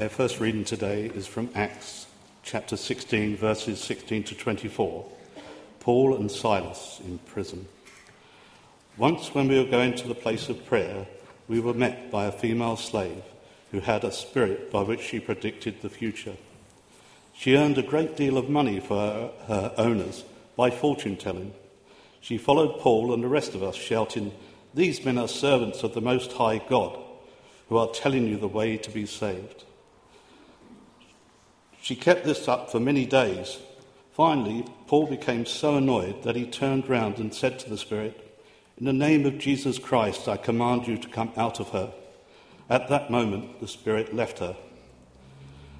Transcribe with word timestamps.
Our 0.00 0.08
first 0.08 0.38
reading 0.38 0.62
today 0.62 1.06
is 1.06 1.26
from 1.26 1.50
Acts 1.56 2.06
chapter 2.44 2.76
16, 2.76 3.36
verses 3.36 3.80
16 3.80 4.22
to 4.24 4.36
24. 4.36 5.04
Paul 5.80 6.14
and 6.14 6.30
Silas 6.30 7.00
in 7.04 7.18
prison. 7.18 7.66
Once, 8.96 9.34
when 9.34 9.48
we 9.48 9.58
were 9.58 9.68
going 9.68 9.96
to 9.96 10.06
the 10.06 10.14
place 10.14 10.48
of 10.48 10.64
prayer, 10.66 11.08
we 11.48 11.58
were 11.58 11.74
met 11.74 12.12
by 12.12 12.26
a 12.26 12.32
female 12.32 12.76
slave 12.76 13.24
who 13.72 13.80
had 13.80 14.04
a 14.04 14.12
spirit 14.12 14.70
by 14.70 14.82
which 14.82 15.00
she 15.00 15.18
predicted 15.18 15.82
the 15.82 15.90
future. 15.90 16.36
She 17.34 17.56
earned 17.56 17.78
a 17.78 17.82
great 17.82 18.16
deal 18.16 18.38
of 18.38 18.48
money 18.48 18.78
for 18.78 18.94
her, 18.94 19.32
her 19.48 19.74
owners 19.78 20.22
by 20.54 20.70
fortune 20.70 21.16
telling. 21.16 21.52
She 22.20 22.38
followed 22.38 22.78
Paul 22.78 23.12
and 23.12 23.24
the 23.24 23.26
rest 23.26 23.56
of 23.56 23.64
us, 23.64 23.74
shouting, 23.74 24.30
These 24.74 25.04
men 25.04 25.18
are 25.18 25.26
servants 25.26 25.82
of 25.82 25.94
the 25.94 26.00
Most 26.00 26.34
High 26.34 26.58
God, 26.58 26.96
who 27.68 27.78
are 27.78 27.88
telling 27.88 28.28
you 28.28 28.36
the 28.36 28.46
way 28.46 28.76
to 28.76 28.90
be 28.92 29.04
saved. 29.04 29.64
She 31.88 31.96
kept 31.96 32.26
this 32.26 32.48
up 32.48 32.70
for 32.70 32.78
many 32.78 33.06
days. 33.06 33.56
Finally, 34.12 34.66
Paul 34.88 35.06
became 35.06 35.46
so 35.46 35.76
annoyed 35.76 36.22
that 36.22 36.36
he 36.36 36.44
turned 36.44 36.86
round 36.86 37.16
and 37.16 37.32
said 37.32 37.58
to 37.60 37.70
the 37.70 37.78
Spirit, 37.78 38.42
In 38.76 38.84
the 38.84 38.92
name 38.92 39.24
of 39.24 39.38
Jesus 39.38 39.78
Christ, 39.78 40.28
I 40.28 40.36
command 40.36 40.86
you 40.86 40.98
to 40.98 41.08
come 41.08 41.32
out 41.34 41.60
of 41.60 41.70
her. 41.70 41.94
At 42.68 42.88
that 42.88 43.10
moment, 43.10 43.60
the 43.60 43.66
Spirit 43.66 44.14
left 44.14 44.40
her. 44.40 44.54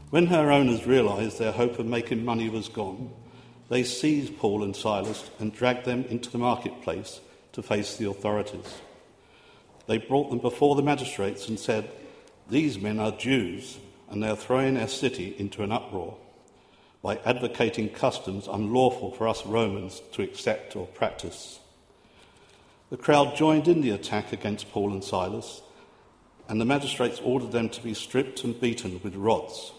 When 0.09 0.29
her 0.29 0.51
owners 0.51 0.87
realized 0.87 1.39
their 1.39 1.53
hope 1.53 1.79
of 1.79 1.85
making 1.85 2.25
money 2.25 2.49
was 2.49 2.71
gone, 2.71 3.11
they 3.69 3.83
seized 3.83 4.39
Paul 4.39 4.65
and 4.65 4.75
Silas 4.75 5.29
and 5.39 5.53
dragged 5.53 5.85
them 5.85 6.05
into 6.05 6.31
the 6.31 6.39
marketplace 6.39 7.21
to 7.53 7.63
face 7.63 7.99
the 7.99 8.09
authorities. 8.09 8.79
They 9.87 9.99
brought 9.99 10.31
them 10.31 10.39
before 10.39 10.75
the 10.75 10.83
magistrates 10.83 11.49
and 11.49 11.61
said, 11.61 11.91
These 12.49 12.79
men 12.79 12.99
are 12.99 13.13
Jews, 13.13 13.77
and 14.11 14.23
they 14.23 14.29
are 14.29 14.37
throwing 14.37 14.77
our 14.77 14.89
city 14.89 15.35
into 15.39 15.63
an 15.63 15.73
uproar 15.73 16.17
by 17.03 17.17
advocating 17.25 17.89
customs 17.89 18.49
unlawful 18.49 19.13
for 19.13 19.29
us 19.29 19.47
Romans 19.47 20.03
to 20.13 20.23
accept 20.23 20.75
or 20.75 20.87
practice. 20.87 21.61
The 22.91 22.97
crowd 22.97 23.37
joined 23.37 23.69
in 23.69 23.83
the 23.83 23.91
attack 23.91 24.33
against 24.33 24.71
Paul 24.73 24.93
and 24.93 25.05
Silas, 25.05 25.63
and 26.49 26.61
the 26.61 26.65
magistrates 26.65 27.21
ordered 27.23 27.53
them 27.53 27.69
to 27.69 27.83
be 27.83 27.95
stripped 27.95 28.43
and 28.45 28.59
beaten 28.59 29.01
with 29.05 29.15
rods. 29.15 29.73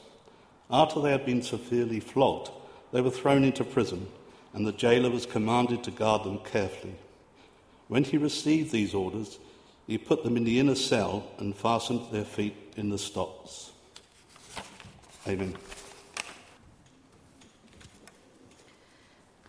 After 0.69 1.02
they 1.02 1.11
had 1.11 1.25
been 1.25 1.41
severely 1.41 1.99
flogged, 1.99 2.52
they 2.91 3.02
were 3.02 3.09
thrown 3.09 3.43
into 3.43 3.64
prison, 3.64 4.08
and 4.53 4.66
the 4.66 4.71
jailer 4.71 5.09
was 5.09 5.25
commanded 5.25 5.83
to 5.83 5.91
guard 5.91 6.23
them 6.23 6.39
carefully. 6.39 6.95
When 7.88 8.03
he 8.03 8.17
received 8.17 8.71
these 8.71 8.93
orders, 8.93 9.39
he 9.88 9.97
put 9.97 10.23
them 10.23 10.38
in 10.38 10.43
the 10.43 10.59
inner 10.59 10.75
cell 10.75 11.25
and 11.39 11.55
fastened 11.55 12.02
their 12.11 12.23
feet 12.23 12.55
in 12.77 12.89
the 12.89 12.99
stocks. 12.99 13.71
Amen. 15.30 15.55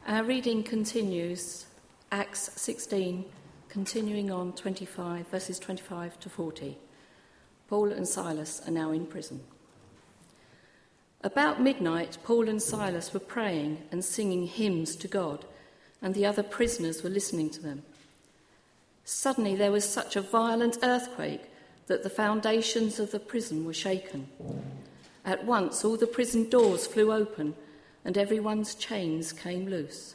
Our 0.06 0.24
reading 0.24 0.62
continues, 0.62 1.64
Acts 2.12 2.50
16, 2.60 3.24
continuing 3.70 4.30
on 4.30 4.52
25, 4.52 5.28
verses 5.28 5.58
25 5.58 6.20
to 6.20 6.28
40. 6.28 6.76
Paul 7.66 7.92
and 7.92 8.06
Silas 8.06 8.60
are 8.66 8.70
now 8.70 8.90
in 8.90 9.06
prison. 9.06 9.40
About 11.22 11.62
midnight, 11.62 12.18
Paul 12.24 12.50
and 12.50 12.60
Silas 12.60 13.14
were 13.14 13.20
praying 13.20 13.78
and 13.90 14.04
singing 14.04 14.48
hymns 14.48 14.94
to 14.96 15.08
God, 15.08 15.46
and 16.02 16.14
the 16.14 16.26
other 16.26 16.42
prisoners 16.42 17.02
were 17.02 17.08
listening 17.08 17.48
to 17.48 17.62
them. 17.62 17.84
Suddenly, 19.06 19.56
there 19.56 19.72
was 19.72 19.88
such 19.88 20.14
a 20.14 20.20
violent 20.20 20.76
earthquake 20.82 21.44
that 21.86 22.02
the 22.02 22.10
foundations 22.10 23.00
of 23.00 23.12
the 23.12 23.18
prison 23.18 23.64
were 23.64 23.72
shaken. 23.72 24.28
At 25.24 25.44
once, 25.44 25.84
all 25.84 25.96
the 25.96 26.06
prison 26.06 26.48
doors 26.48 26.86
flew 26.86 27.12
open, 27.12 27.54
and 28.04 28.16
everyone's 28.16 28.74
chains 28.74 29.32
came 29.32 29.68
loose. 29.68 30.14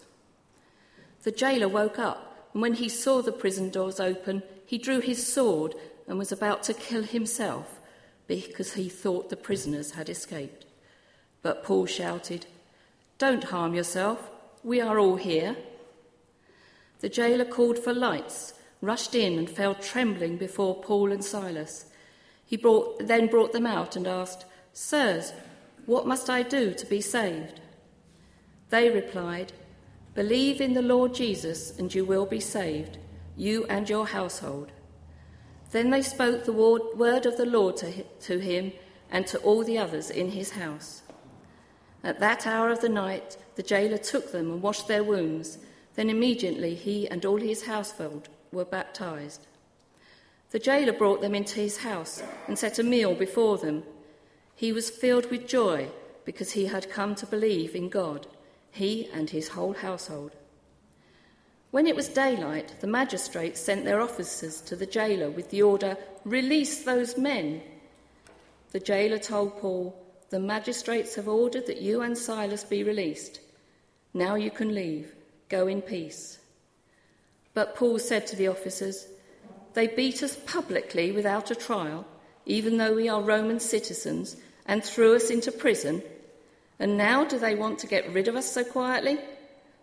The 1.23 1.31
jailer 1.31 1.67
woke 1.67 1.99
up, 1.99 2.49
and 2.53 2.61
when 2.61 2.75
he 2.75 2.89
saw 2.89 3.21
the 3.21 3.31
prison 3.31 3.69
doors 3.69 3.99
open, 3.99 4.43
he 4.65 4.77
drew 4.77 4.99
his 4.99 5.31
sword 5.31 5.75
and 6.07 6.17
was 6.17 6.31
about 6.31 6.63
to 6.63 6.73
kill 6.73 7.03
himself 7.03 7.79
because 8.27 8.73
he 8.73 8.89
thought 8.89 9.29
the 9.29 9.35
prisoners 9.35 9.91
had 9.91 10.09
escaped. 10.09 10.65
But 11.41 11.63
Paul 11.63 11.85
shouted, 11.85 12.47
Don't 13.17 13.45
harm 13.45 13.73
yourself, 13.73 14.31
we 14.63 14.81
are 14.81 14.97
all 14.97 15.15
here. 15.15 15.55
The 17.01 17.09
jailer 17.09 17.45
called 17.45 17.77
for 17.77 17.93
lights, 17.93 18.53
rushed 18.81 19.13
in, 19.13 19.37
and 19.37 19.49
fell 19.49 19.75
trembling 19.75 20.37
before 20.37 20.81
Paul 20.81 21.11
and 21.11 21.23
Silas. 21.23 21.85
He 22.45 22.57
brought, 22.57 23.05
then 23.05 23.27
brought 23.27 23.51
them 23.51 23.65
out 23.67 23.95
and 23.95 24.07
asked, 24.07 24.45
Sirs, 24.77 25.31
what 25.85 26.05
must 26.05 26.29
I 26.29 26.43
do 26.43 26.73
to 26.73 26.85
be 26.85 26.99
saved? 26.99 27.61
They 28.71 28.89
replied, 28.89 29.53
Believe 30.13 30.59
in 30.59 30.73
the 30.73 30.81
Lord 30.81 31.15
Jesus, 31.15 31.79
and 31.79 31.95
you 31.95 32.03
will 32.03 32.25
be 32.25 32.41
saved, 32.41 32.97
you 33.37 33.65
and 33.69 33.89
your 33.89 34.05
household. 34.05 34.73
Then 35.71 35.91
they 35.91 36.01
spoke 36.01 36.43
the 36.43 36.51
word 36.51 37.25
of 37.25 37.37
the 37.37 37.45
Lord 37.45 37.77
to 37.77 38.39
him 38.39 38.73
and 39.09 39.25
to 39.27 39.37
all 39.39 39.63
the 39.63 39.77
others 39.77 40.09
in 40.09 40.31
his 40.31 40.51
house. 40.51 41.03
At 42.03 42.19
that 42.19 42.45
hour 42.45 42.69
of 42.69 42.81
the 42.81 42.89
night, 42.89 43.37
the 43.55 43.63
jailer 43.63 43.97
took 43.97 44.33
them 44.33 44.51
and 44.51 44.61
washed 44.61 44.89
their 44.89 45.05
wounds. 45.05 45.57
Then 45.95 46.09
immediately 46.09 46.75
he 46.75 47.07
and 47.07 47.23
all 47.25 47.37
his 47.37 47.65
household 47.65 48.27
were 48.51 48.65
baptized. 48.65 49.47
The 50.51 50.59
jailer 50.59 50.91
brought 50.91 51.21
them 51.21 51.33
into 51.33 51.61
his 51.61 51.77
house 51.77 52.21
and 52.47 52.59
set 52.59 52.77
a 52.77 52.83
meal 52.83 53.15
before 53.15 53.57
them. 53.57 53.83
He 54.55 54.71
was 54.71 54.89
filled 54.89 55.29
with 55.29 55.47
joy 55.47 55.89
because 56.23 56.51
he 56.51 56.65
had 56.65 56.89
come 56.89 57.15
to 57.15 57.25
believe 57.25 57.75
in 57.75 57.89
God, 57.89 58.27
he 58.71 59.09
and 59.13 59.29
his 59.29 59.49
whole 59.49 59.73
household. 59.73 60.31
When 61.71 61.87
it 61.87 61.95
was 61.95 62.07
daylight, 62.07 62.75
the 62.79 62.87
magistrates 62.87 63.59
sent 63.59 63.83
their 63.83 63.99
officers 63.99 64.61
to 64.61 64.75
the 64.75 64.85
jailer 64.85 65.29
with 65.29 65.49
the 65.49 65.61
order, 65.61 65.97
Release 66.23 66.83
those 66.83 67.17
men. 67.17 67.61
The 68.71 68.79
jailer 68.79 69.19
told 69.19 69.59
Paul, 69.59 69.95
the 70.29 70.39
magistrates 70.39 71.15
have 71.15 71.27
ordered 71.27 71.67
that 71.67 71.81
you 71.81 72.01
and 72.01 72.17
Silas 72.17 72.63
be 72.63 72.83
released. 72.83 73.41
Now 74.13 74.35
you 74.35 74.49
can 74.51 74.73
leave. 74.73 75.13
Go 75.49 75.67
in 75.67 75.81
peace. 75.81 76.39
But 77.53 77.75
Paul 77.75 77.99
said 77.99 78.25
to 78.27 78.35
the 78.35 78.47
officers, 78.47 79.07
They 79.73 79.87
beat 79.87 80.23
us 80.23 80.37
publicly 80.45 81.11
without 81.11 81.51
a 81.51 81.55
trial, 81.55 82.05
even 82.45 82.77
though 82.77 82.95
we 82.95 83.07
are 83.07 83.21
Roman 83.21 83.59
citizens, 83.59 84.37
and 84.65 84.83
threw 84.83 85.15
us 85.15 85.29
into 85.29 85.51
prison. 85.51 86.03
And 86.79 86.97
now 86.97 87.23
do 87.23 87.39
they 87.39 87.55
want 87.55 87.79
to 87.79 87.87
get 87.87 88.11
rid 88.11 88.27
of 88.27 88.35
us 88.35 88.51
so 88.51 88.63
quietly? 88.63 89.19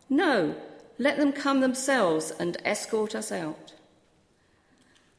No, 0.08 0.54
let 0.98 1.16
them 1.16 1.32
come 1.32 1.60
themselves 1.60 2.32
and 2.38 2.56
escort 2.64 3.14
us 3.14 3.32
out. 3.32 3.72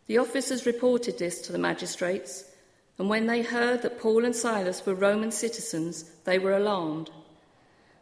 The 0.08 0.18
officers 0.18 0.66
reported 0.66 1.18
this 1.18 1.42
to 1.42 1.52
the 1.52 1.58
magistrates 1.58 2.46
and 2.98 3.10
when 3.10 3.26
they 3.28 3.42
heard 3.42 3.82
that 3.82 4.00
Paul 4.00 4.24
and 4.24 4.36
Silas 4.36 4.86
were 4.86 4.94
Roman 4.94 5.32
citizens, 5.32 6.12
they 6.26 6.38
were 6.38 6.56
alarmed. 6.56 7.10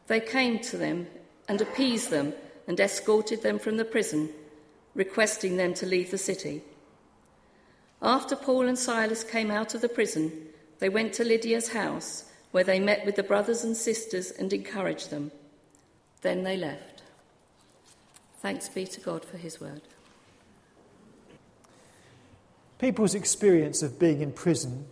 They 0.08 0.20
came 0.20 0.60
to 0.60 0.78
them 0.78 1.08
and 1.48 1.62
appeased 1.62 2.10
them 2.10 2.34
and 2.68 2.80
escorted 2.80 3.42
them 3.42 3.58
from 3.58 3.78
the 3.78 3.86
prison, 3.86 4.30
requesting 4.94 5.56
them 5.58 5.74
to 5.76 5.86
leave 5.86 6.12
the 6.12 6.18
city. 6.18 6.62
After 8.02 8.36
Paul 8.36 8.68
and 8.68 8.78
Silas 8.78 9.24
came 9.24 9.50
out 9.50 9.74
of 9.74 9.82
the 9.82 9.90
prison, 9.90 10.50
they 10.82 10.90
went 10.90 11.14
to 11.14 11.24
Lydia's 11.24 11.70
house, 11.70 12.26
where 12.50 12.64
they 12.64 12.80
met 12.80 13.06
with 13.06 13.16
the 13.16 13.22
brothers 13.24 13.64
and 13.64 13.78
sisters 13.78 14.32
and 14.32 14.52
encouraged 14.52 15.12
them. 15.12 15.32
Then 16.24 16.44
they 16.44 16.58
left. 16.58 17.04
Thanks 18.40 18.68
be 18.68 18.88
to 18.88 19.00
God 19.00 19.24
for 19.24 19.38
his 19.38 19.62
word. 19.62 19.82
People's 22.80 23.14
experience 23.14 23.84
of 23.84 24.00
being 24.00 24.22
in 24.22 24.32
prison 24.32 24.88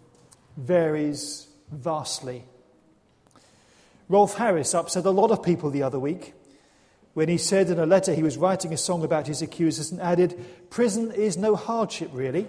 varies 0.57 1.47
vastly. 1.71 2.43
Rolf 4.09 4.35
Harris 4.35 4.75
upset 4.75 5.05
a 5.05 5.09
lot 5.09 5.31
of 5.31 5.41
people 5.41 5.71
the 5.71 5.81
other 5.81 5.99
week 5.99 6.35
when 7.15 7.29
he 7.29 7.37
said 7.39 7.71
in 7.71 7.79
a 7.79 7.87
letter 7.87 8.13
he 8.13 8.21
was 8.21 8.37
writing 8.37 8.71
a 8.73 8.77
song 8.77 9.03
about 9.03 9.25
his 9.25 9.41
accusers 9.41 9.91
and 9.91 9.99
added, 9.99 10.39
Prison 10.69 11.11
is 11.11 11.35
no 11.35 11.55
hardship, 11.55 12.11
really. 12.13 12.47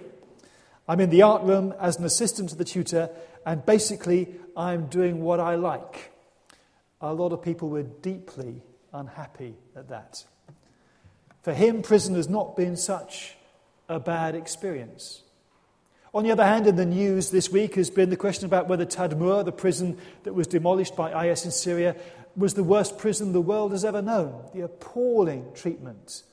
I'm 0.87 0.99
in 0.99 1.09
the 1.09 1.21
art 1.21 1.43
room 1.43 1.73
as 1.79 1.97
an 1.97 2.05
assistant 2.05 2.49
to 2.49 2.55
the 2.55 2.65
tutor, 2.65 3.09
and 3.45 3.65
basically, 3.65 4.27
I'm 4.55 4.87
doing 4.87 5.21
what 5.21 5.39
I 5.39 5.55
like. 5.55 6.11
A 6.99 7.13
lot 7.13 7.31
of 7.31 7.41
people 7.41 7.69
were 7.69 7.83
deeply 7.83 8.61
unhappy 8.93 9.55
at 9.75 9.89
that. 9.89 10.23
For 11.43 11.53
him, 11.53 11.81
prison 11.81 12.15
has 12.15 12.29
not 12.29 12.55
been 12.55 12.75
such 12.75 13.35
a 13.89 13.99
bad 13.99 14.35
experience. 14.35 15.23
On 16.13 16.23
the 16.23 16.31
other 16.31 16.45
hand, 16.45 16.67
in 16.67 16.75
the 16.75 16.85
news 16.85 17.31
this 17.31 17.49
week 17.49 17.75
has 17.75 17.89
been 17.89 18.09
the 18.09 18.17
question 18.17 18.45
about 18.45 18.67
whether 18.67 18.85
Tadmur, 18.85 19.45
the 19.45 19.51
prison 19.51 19.97
that 20.23 20.33
was 20.33 20.45
demolished 20.45 20.95
by 20.95 21.27
IS 21.27 21.45
in 21.45 21.51
Syria, 21.51 21.95
was 22.35 22.53
the 22.53 22.63
worst 22.63 22.97
prison 22.97 23.31
the 23.31 23.41
world 23.41 23.71
has 23.71 23.85
ever 23.85 24.01
known. 24.01 24.49
The 24.53 24.61
appalling 24.61 25.53
treatment 25.55 26.23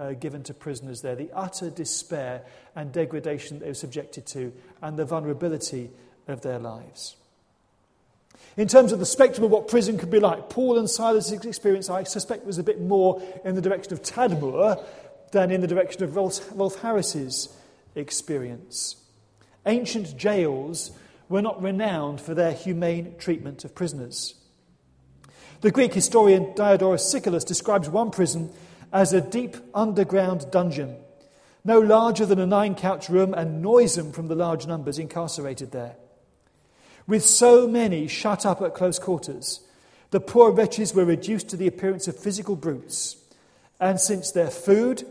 uh, 0.00 0.14
given 0.14 0.42
to 0.44 0.54
prisoners 0.54 1.02
there, 1.02 1.14
the 1.14 1.30
utter 1.34 1.68
despair 1.68 2.42
and 2.74 2.90
degradation 2.90 3.58
they 3.58 3.68
were 3.68 3.74
subjected 3.74 4.26
to, 4.26 4.52
and 4.80 4.96
the 4.96 5.04
vulnerability 5.04 5.90
of 6.26 6.40
their 6.40 6.58
lives. 6.58 7.16
In 8.56 8.66
terms 8.66 8.92
of 8.92 8.98
the 8.98 9.06
spectrum 9.06 9.44
of 9.44 9.50
what 9.50 9.68
prison 9.68 9.98
could 9.98 10.10
be 10.10 10.18
like, 10.18 10.48
Paul 10.48 10.78
and 10.78 10.88
Silas' 10.88 11.30
experience, 11.32 11.90
I 11.90 12.04
suspect, 12.04 12.46
was 12.46 12.58
a 12.58 12.62
bit 12.62 12.80
more 12.80 13.22
in 13.44 13.54
the 13.54 13.60
direction 13.60 13.92
of 13.92 14.02
Tadmor 14.02 14.82
than 15.32 15.50
in 15.50 15.60
the 15.60 15.66
direction 15.66 16.02
of 16.02 16.16
Rolf, 16.16 16.48
Rolf 16.52 16.80
Harris's 16.80 17.54
experience. 17.94 18.96
Ancient 19.66 20.16
jails 20.16 20.92
were 21.28 21.42
not 21.42 21.62
renowned 21.62 22.20
for 22.20 22.34
their 22.34 22.52
humane 22.52 23.16
treatment 23.18 23.64
of 23.64 23.74
prisoners. 23.74 24.34
The 25.60 25.70
Greek 25.70 25.92
historian 25.92 26.54
Diodorus 26.54 27.08
Siculus 27.08 27.44
describes 27.44 27.88
one 27.88 28.10
prison 28.10 28.50
as 28.92 29.12
a 29.12 29.20
deep 29.20 29.56
underground 29.74 30.50
dungeon, 30.50 30.96
no 31.64 31.78
larger 31.78 32.26
than 32.26 32.38
a 32.38 32.46
nine 32.46 32.74
couch 32.74 33.08
room 33.08 33.34
and 33.34 33.62
noisome 33.62 34.12
from 34.12 34.28
the 34.28 34.34
large 34.34 34.66
numbers 34.66 34.98
incarcerated 34.98 35.72
there. 35.72 35.96
With 37.06 37.24
so 37.24 37.66
many 37.66 38.06
shut 38.08 38.46
up 38.46 38.62
at 38.62 38.74
close 38.74 38.98
quarters, 38.98 39.60
the 40.10 40.20
poor 40.20 40.50
wretches 40.50 40.94
were 40.94 41.04
reduced 41.04 41.48
to 41.50 41.56
the 41.56 41.66
appearance 41.66 42.08
of 42.08 42.16
physical 42.16 42.56
brutes, 42.56 43.16
and 43.78 44.00
since 44.00 44.30
their 44.30 44.50
food 44.50 45.04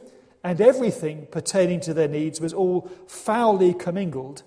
and 0.43 0.59
everything 0.61 1.27
pertaining 1.31 1.79
to 1.81 1.93
their 1.93 2.07
needs 2.07 2.39
was 2.39 2.53
all 2.53 2.89
foully 3.07 3.73
commingled, 3.73 4.43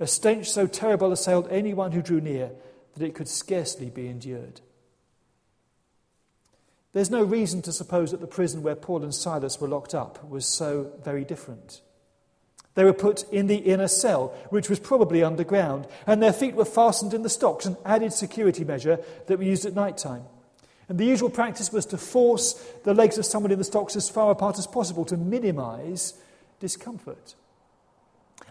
a 0.00 0.06
stench 0.06 0.50
so 0.50 0.66
terrible 0.66 1.12
assailed 1.12 1.48
anyone 1.50 1.92
who 1.92 2.02
drew 2.02 2.20
near 2.20 2.50
that 2.94 3.04
it 3.04 3.14
could 3.14 3.28
scarcely 3.28 3.90
be 3.90 4.08
endured. 4.08 4.60
There's 6.92 7.10
no 7.10 7.22
reason 7.22 7.62
to 7.62 7.72
suppose 7.72 8.10
that 8.10 8.20
the 8.20 8.26
prison 8.26 8.62
where 8.62 8.74
Paul 8.74 9.02
and 9.02 9.14
Silas 9.14 9.60
were 9.60 9.68
locked 9.68 9.94
up 9.94 10.26
was 10.28 10.46
so 10.46 10.92
very 11.04 11.24
different. 11.24 11.80
They 12.74 12.84
were 12.84 12.92
put 12.92 13.24
in 13.32 13.48
the 13.48 13.56
inner 13.56 13.88
cell, 13.88 14.28
which 14.50 14.70
was 14.70 14.78
probably 14.78 15.22
underground, 15.22 15.86
and 16.06 16.22
their 16.22 16.32
feet 16.32 16.54
were 16.54 16.64
fastened 16.64 17.12
in 17.12 17.22
the 17.22 17.28
stocks, 17.28 17.66
an 17.66 17.76
added 17.84 18.12
security 18.12 18.64
measure 18.64 19.00
that 19.26 19.38
we 19.38 19.46
used 19.46 19.66
at 19.66 19.74
night 19.74 19.98
time. 19.98 20.22
And 20.88 20.96
the 20.96 21.04
usual 21.04 21.28
practice 21.28 21.72
was 21.72 21.84
to 21.86 21.98
force 21.98 22.54
the 22.84 22.94
legs 22.94 23.18
of 23.18 23.26
someone 23.26 23.52
in 23.52 23.58
the 23.58 23.64
stocks 23.64 23.96
as 23.96 24.08
far 24.08 24.30
apart 24.30 24.58
as 24.58 24.66
possible 24.66 25.04
to 25.06 25.16
minimize 25.16 26.14
discomfort. 26.60 27.34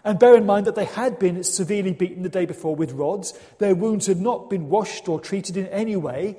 And 0.04 0.18
bear 0.18 0.36
in 0.36 0.46
mind 0.46 0.66
that 0.66 0.76
they 0.76 0.84
had 0.84 1.18
been 1.18 1.42
severely 1.42 1.92
beaten 1.92 2.22
the 2.22 2.28
day 2.28 2.46
before 2.46 2.76
with 2.76 2.92
rods. 2.92 3.32
Their 3.58 3.74
wounds 3.74 4.06
had 4.06 4.20
not 4.20 4.48
been 4.48 4.68
washed 4.68 5.08
or 5.08 5.20
treated 5.20 5.56
in 5.56 5.66
any 5.66 5.96
way. 5.96 6.36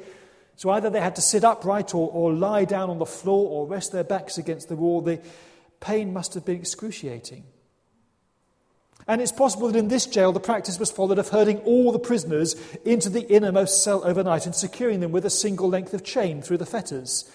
So 0.60 0.72
either 0.72 0.90
they 0.90 1.00
had 1.00 1.16
to 1.16 1.22
sit 1.22 1.46
upright 1.46 1.96
or, 1.96 2.10
or 2.12 2.34
lie 2.34 2.66
down 2.66 2.90
on 2.90 3.00
the 3.00 3.06
floor 3.06 3.50
or 3.50 3.66
rest 3.66 3.94
their 3.94 4.04
backs 4.04 4.38
against 4.38 4.68
the 4.68 4.76
wall. 4.76 5.00
The 5.00 5.22
pain 5.80 6.12
must 6.12 6.34
have 6.34 6.44
been 6.44 6.58
excruciating. 6.58 7.46
And 9.08 9.22
it's 9.22 9.32
possible 9.32 9.70
that 9.70 9.80
in 9.80 9.88
this 9.88 10.06
jail 10.06 10.34
the 10.34 10.42
practice 10.42 10.78
was 10.78 10.92
followed 10.92 11.18
of 11.18 11.30
herding 11.30 11.60
all 11.60 11.94
the 11.94 11.98
prisoners 11.98 12.58
into 12.84 13.10
the 13.10 13.26
innermost 13.34 13.86
cell 13.86 14.04
overnight 14.04 14.46
and 14.46 14.54
securing 14.54 15.00
them 15.00 15.14
with 15.14 15.26
a 15.26 15.30
single 15.30 15.70
length 15.70 15.94
of 15.94 16.04
chain 16.04 16.42
through 16.42 16.58
the 16.58 16.66
fetters. 16.66 17.32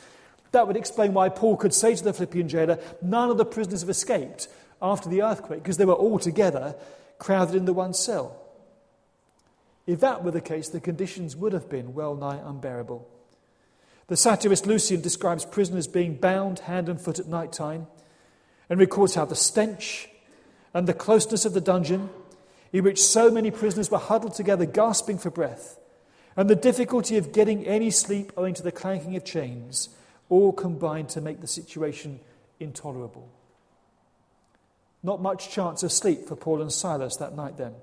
That 0.52 0.66
would 0.66 0.76
explain 0.76 1.14
why 1.14 1.30
Paul 1.30 1.56
could 1.56 1.72
say 1.72 1.94
to 1.94 2.04
the 2.04 2.12
Philippian 2.12 2.50
jailer, 2.50 2.78
None 3.00 3.30
of 3.30 3.38
the 3.38 3.46
prisoners 3.46 3.80
have 3.80 3.88
escaped 3.88 4.48
after 4.82 5.08
the 5.08 5.22
earthquake 5.22 5.62
because 5.62 5.78
they 5.78 5.86
were 5.86 5.94
all 5.94 6.18
together 6.18 6.76
crowded 7.18 7.54
into 7.54 7.72
one 7.72 7.94
cell. 7.94 8.38
If 9.86 10.00
that 10.00 10.22
were 10.22 10.30
the 10.30 10.42
case, 10.42 10.68
the 10.68 10.78
conditions 10.78 11.34
would 11.36 11.54
have 11.54 11.70
been 11.70 11.94
well 11.94 12.14
nigh 12.14 12.38
unbearable. 12.44 13.12
The 14.06 14.16
satirist 14.16 14.66
Lucian 14.66 15.00
describes 15.00 15.44
prisoners 15.44 15.86
being 15.86 16.16
bound 16.16 16.60
hand 16.60 16.88
and 16.88 17.00
foot 17.00 17.18
at 17.18 17.26
night 17.26 17.52
time 17.52 17.86
and 18.68 18.78
records 18.78 19.14
how 19.14 19.24
the 19.24 19.36
stench 19.36 20.08
and 20.74 20.86
the 20.86 20.94
closeness 20.94 21.44
of 21.44 21.54
the 21.54 21.60
dungeon, 21.60 22.10
in 22.72 22.84
which 22.84 23.02
so 23.02 23.30
many 23.30 23.50
prisoners 23.50 23.90
were 23.90 23.98
huddled 23.98 24.34
together, 24.34 24.66
gasping 24.66 25.18
for 25.18 25.30
breath, 25.30 25.78
and 26.36 26.50
the 26.50 26.56
difficulty 26.56 27.16
of 27.16 27.32
getting 27.32 27.64
any 27.64 27.90
sleep 27.90 28.32
owing 28.36 28.54
to 28.54 28.62
the 28.62 28.72
clanking 28.72 29.14
of 29.16 29.24
chains, 29.24 29.90
all 30.28 30.52
combined 30.52 31.08
to 31.10 31.20
make 31.20 31.40
the 31.40 31.46
situation 31.46 32.18
intolerable. 32.58 33.28
Not 35.02 35.22
much 35.22 35.50
chance 35.50 35.82
of 35.82 35.92
sleep 35.92 36.26
for 36.26 36.34
Paul 36.34 36.60
and 36.60 36.72
Silas 36.72 37.16
that 37.18 37.36
night 37.36 37.56
then. 37.56 37.74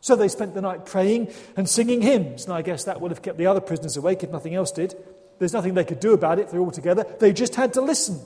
So 0.00 0.14
they 0.14 0.28
spent 0.28 0.54
the 0.54 0.60
night 0.60 0.86
praying 0.86 1.32
and 1.56 1.68
singing 1.68 2.02
hymns, 2.02 2.44
and 2.44 2.52
I 2.52 2.62
guess 2.62 2.84
that 2.84 3.00
would 3.00 3.10
have 3.10 3.22
kept 3.22 3.38
the 3.38 3.46
other 3.46 3.60
prisoners 3.60 3.96
awake 3.96 4.22
if 4.22 4.30
nothing 4.30 4.54
else 4.54 4.70
did. 4.70 4.94
There's 5.38 5.52
nothing 5.52 5.74
they 5.74 5.84
could 5.84 6.00
do 6.00 6.12
about 6.12 6.38
it, 6.38 6.48
they're 6.48 6.60
all 6.60 6.70
together. 6.70 7.04
They 7.18 7.32
just 7.32 7.54
had 7.54 7.74
to 7.74 7.80
listen. 7.80 8.20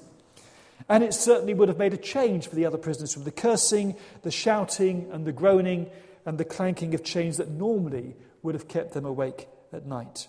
And 0.88 1.04
it 1.04 1.14
certainly 1.14 1.54
would 1.54 1.68
have 1.68 1.78
made 1.78 1.94
a 1.94 1.98
change 1.98 2.48
for 2.48 2.56
the 2.56 2.66
other 2.66 2.78
prisoners 2.78 3.14
from 3.14 3.24
the 3.24 3.30
cursing, 3.30 3.96
the 4.22 4.30
shouting, 4.30 5.08
and 5.12 5.24
the 5.26 5.32
groaning, 5.32 5.90
and 6.26 6.38
the 6.38 6.44
clanking 6.44 6.94
of 6.94 7.04
chains 7.04 7.36
that 7.36 7.50
normally 7.50 8.14
would 8.42 8.54
have 8.54 8.68
kept 8.68 8.92
them 8.92 9.04
awake 9.04 9.48
at 9.72 9.86
night. 9.86 10.28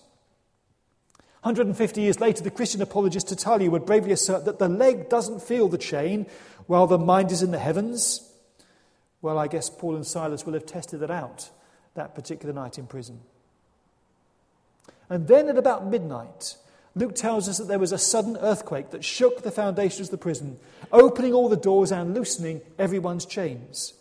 150 1.42 2.00
years 2.00 2.20
later, 2.20 2.42
the 2.42 2.50
Christian 2.50 2.80
apologist 2.80 3.28
Tertullian 3.28 3.70
would 3.72 3.84
bravely 3.84 4.12
assert 4.12 4.46
that 4.46 4.58
the 4.58 4.68
leg 4.68 5.10
doesn't 5.10 5.42
feel 5.42 5.68
the 5.68 5.76
chain 5.76 6.26
while 6.66 6.86
the 6.86 6.98
mind 6.98 7.30
is 7.30 7.42
in 7.42 7.50
the 7.50 7.58
heavens. 7.58 8.26
Well, 9.20 9.38
I 9.38 9.48
guess 9.48 9.68
Paul 9.68 9.96
and 9.96 10.06
Silas 10.06 10.46
will 10.46 10.54
have 10.54 10.64
tested 10.64 11.00
that 11.00 11.10
out 11.10 11.50
that 11.94 12.14
particular 12.14 12.54
night 12.54 12.78
in 12.78 12.86
prison. 12.86 13.20
And 15.10 15.28
then 15.28 15.48
at 15.48 15.58
about 15.58 15.86
midnight, 15.86 16.56
Luke 16.96 17.14
tells 17.14 17.48
us 17.48 17.58
that 17.58 17.66
there 17.66 17.78
was 17.78 17.92
a 17.92 17.98
sudden 17.98 18.36
earthquake 18.36 18.90
that 18.90 19.04
shook 19.04 19.42
the 19.42 19.50
foundations 19.50 20.08
of 20.08 20.12
the 20.12 20.18
prison, 20.18 20.58
opening 20.92 21.32
all 21.32 21.48
the 21.48 21.56
doors 21.56 21.90
and 21.90 22.14
loosening 22.14 22.60
everyone's 22.78 23.26
chains. 23.26 23.94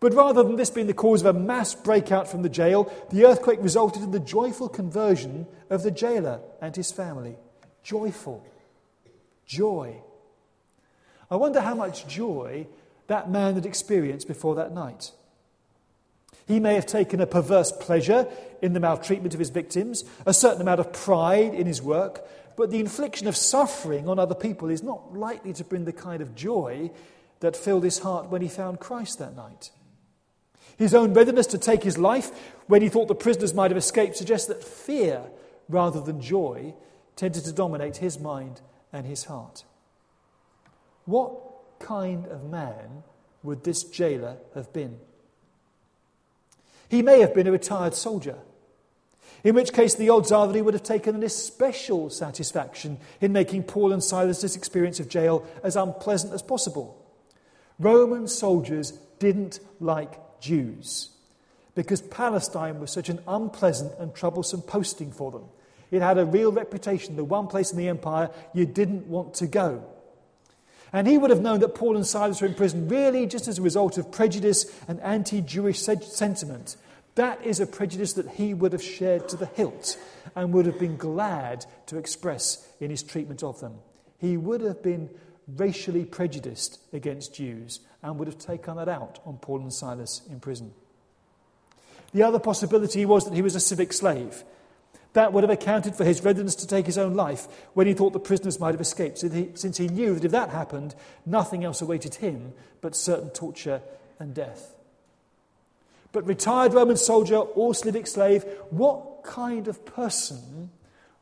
But 0.00 0.12
rather 0.12 0.42
than 0.42 0.56
this 0.56 0.68
being 0.68 0.86
the 0.86 0.92
cause 0.92 1.22
of 1.22 1.34
a 1.34 1.38
mass 1.38 1.74
breakout 1.74 2.28
from 2.28 2.42
the 2.42 2.50
jail, 2.50 2.92
the 3.10 3.24
earthquake 3.24 3.58
resulted 3.62 4.02
in 4.02 4.10
the 4.10 4.20
joyful 4.20 4.68
conversion 4.68 5.46
of 5.70 5.82
the 5.82 5.90
jailer 5.90 6.40
and 6.60 6.76
his 6.76 6.92
family. 6.92 7.36
Joyful. 7.82 8.44
Joy. 9.46 10.02
I 11.30 11.36
wonder 11.36 11.60
how 11.62 11.74
much 11.74 12.06
joy 12.06 12.66
that 13.06 13.30
man 13.30 13.54
had 13.54 13.64
experienced 13.64 14.28
before 14.28 14.56
that 14.56 14.72
night. 14.72 15.10
He 16.46 16.60
may 16.60 16.74
have 16.74 16.86
taken 16.86 17.20
a 17.20 17.26
perverse 17.26 17.72
pleasure 17.72 18.28
in 18.60 18.72
the 18.72 18.80
maltreatment 18.80 19.34
of 19.34 19.40
his 19.40 19.50
victims, 19.50 20.04
a 20.26 20.34
certain 20.34 20.60
amount 20.60 20.80
of 20.80 20.92
pride 20.92 21.54
in 21.54 21.66
his 21.66 21.80
work, 21.80 22.26
but 22.56 22.70
the 22.70 22.80
infliction 22.80 23.26
of 23.26 23.36
suffering 23.36 24.08
on 24.08 24.18
other 24.18 24.34
people 24.34 24.68
is 24.68 24.82
not 24.82 25.14
likely 25.14 25.52
to 25.54 25.64
bring 25.64 25.84
the 25.84 25.92
kind 25.92 26.22
of 26.22 26.34
joy 26.34 26.90
that 27.40 27.56
filled 27.56 27.84
his 27.84 27.98
heart 28.00 28.30
when 28.30 28.42
he 28.42 28.48
found 28.48 28.80
Christ 28.80 29.18
that 29.18 29.36
night. 29.36 29.70
His 30.76 30.94
own 30.94 31.14
readiness 31.14 31.46
to 31.48 31.58
take 31.58 31.82
his 31.82 31.98
life 31.98 32.30
when 32.66 32.82
he 32.82 32.88
thought 32.88 33.08
the 33.08 33.14
prisoners 33.14 33.54
might 33.54 33.70
have 33.70 33.78
escaped 33.78 34.16
suggests 34.16 34.48
that 34.48 34.64
fear 34.64 35.22
rather 35.68 36.00
than 36.00 36.20
joy 36.20 36.74
tended 37.16 37.44
to 37.44 37.52
dominate 37.52 37.98
his 37.98 38.18
mind 38.18 38.60
and 38.92 39.06
his 39.06 39.24
heart. 39.24 39.64
What 41.04 41.32
kind 41.78 42.26
of 42.26 42.44
man 42.44 43.04
would 43.42 43.64
this 43.64 43.84
jailer 43.84 44.38
have 44.54 44.72
been? 44.72 44.98
He 46.94 47.02
may 47.02 47.18
have 47.18 47.34
been 47.34 47.48
a 47.48 47.50
retired 47.50 47.94
soldier, 47.94 48.38
in 49.42 49.56
which 49.56 49.72
case 49.72 49.96
the 49.96 50.10
odds 50.10 50.30
are 50.30 50.46
that 50.46 50.54
he 50.54 50.62
would 50.62 50.74
have 50.74 50.84
taken 50.84 51.16
an 51.16 51.24
especial 51.24 52.08
satisfaction 52.08 52.98
in 53.20 53.32
making 53.32 53.64
Paul 53.64 53.92
and 53.92 54.02
Silas's 54.02 54.54
experience 54.54 55.00
of 55.00 55.08
jail 55.08 55.44
as 55.64 55.74
unpleasant 55.74 56.32
as 56.32 56.40
possible. 56.40 57.04
Roman 57.80 58.28
soldiers 58.28 58.92
didn't 59.18 59.58
like 59.80 60.40
Jews 60.40 61.10
because 61.74 62.00
Palestine 62.00 62.78
was 62.78 62.92
such 62.92 63.08
an 63.08 63.18
unpleasant 63.26 63.92
and 63.98 64.14
troublesome 64.14 64.62
posting 64.62 65.10
for 65.10 65.32
them. 65.32 65.46
It 65.90 66.00
had 66.00 66.16
a 66.16 66.24
real 66.24 66.52
reputation, 66.52 67.16
the 67.16 67.24
one 67.24 67.48
place 67.48 67.72
in 67.72 67.76
the 67.76 67.88
empire 67.88 68.30
you 68.54 68.66
didn't 68.66 69.08
want 69.08 69.34
to 69.34 69.48
go. 69.48 69.82
And 70.92 71.08
he 71.08 71.18
would 71.18 71.30
have 71.30 71.40
known 71.40 71.58
that 71.58 71.74
Paul 71.74 71.96
and 71.96 72.06
Silas 72.06 72.40
were 72.40 72.46
in 72.46 72.54
prison 72.54 72.86
really 72.86 73.26
just 73.26 73.48
as 73.48 73.58
a 73.58 73.62
result 73.62 73.98
of 73.98 74.12
prejudice 74.12 74.72
and 74.86 75.00
anti 75.00 75.40
Jewish 75.40 75.80
sentiment. 75.80 76.76
That 77.14 77.44
is 77.44 77.60
a 77.60 77.66
prejudice 77.66 78.14
that 78.14 78.28
he 78.28 78.54
would 78.54 78.72
have 78.72 78.82
shared 78.82 79.28
to 79.28 79.36
the 79.36 79.46
hilt 79.46 79.96
and 80.34 80.52
would 80.52 80.66
have 80.66 80.78
been 80.78 80.96
glad 80.96 81.64
to 81.86 81.96
express 81.96 82.66
in 82.80 82.90
his 82.90 83.02
treatment 83.02 83.42
of 83.42 83.60
them. 83.60 83.74
He 84.18 84.36
would 84.36 84.62
have 84.62 84.82
been 84.82 85.10
racially 85.46 86.04
prejudiced 86.04 86.80
against 86.92 87.34
Jews 87.34 87.80
and 88.02 88.18
would 88.18 88.28
have 88.28 88.38
taken 88.38 88.76
that 88.76 88.88
out 88.88 89.20
on 89.24 89.36
Paul 89.36 89.60
and 89.60 89.72
Silas 89.72 90.22
in 90.28 90.40
prison. 90.40 90.72
The 92.12 92.22
other 92.22 92.38
possibility 92.38 93.04
was 93.06 93.24
that 93.24 93.34
he 93.34 93.42
was 93.42 93.54
a 93.54 93.60
civic 93.60 93.92
slave. 93.92 94.42
That 95.12 95.32
would 95.32 95.44
have 95.44 95.50
accounted 95.50 95.94
for 95.94 96.04
his 96.04 96.24
readiness 96.24 96.56
to 96.56 96.66
take 96.66 96.86
his 96.86 96.98
own 96.98 97.14
life 97.14 97.46
when 97.74 97.86
he 97.86 97.94
thought 97.94 98.12
the 98.12 98.18
prisoners 98.18 98.58
might 98.58 98.74
have 98.74 98.80
escaped, 98.80 99.18
since 99.18 99.76
he 99.76 99.88
knew 99.88 100.14
that 100.14 100.24
if 100.24 100.32
that 100.32 100.50
happened, 100.50 100.96
nothing 101.24 101.64
else 101.64 101.80
awaited 101.80 102.16
him 102.16 102.52
but 102.80 102.96
certain 102.96 103.30
torture 103.30 103.80
and 104.18 104.34
death. 104.34 104.73
But 106.14 106.28
retired 106.28 106.74
Roman 106.74 106.96
soldier 106.96 107.38
or 107.38 107.74
civic 107.74 108.06
slave, 108.06 108.44
what 108.70 109.24
kind 109.24 109.66
of 109.66 109.84
person 109.84 110.70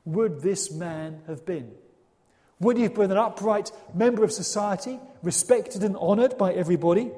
would 0.04 0.42
this 0.42 0.70
man 0.70 1.22
have 1.26 1.46
been? 1.46 1.72
Would 2.61 2.76
he 2.76 2.82
have 2.82 2.94
been 2.94 3.11
an 3.11 3.16
upright 3.16 3.72
member 3.94 4.22
of 4.22 4.32
society, 4.32 5.00
respected 5.22 5.82
and 5.82 5.96
honoured 5.96 6.37
by 6.37 6.52
everybody? 6.52 7.11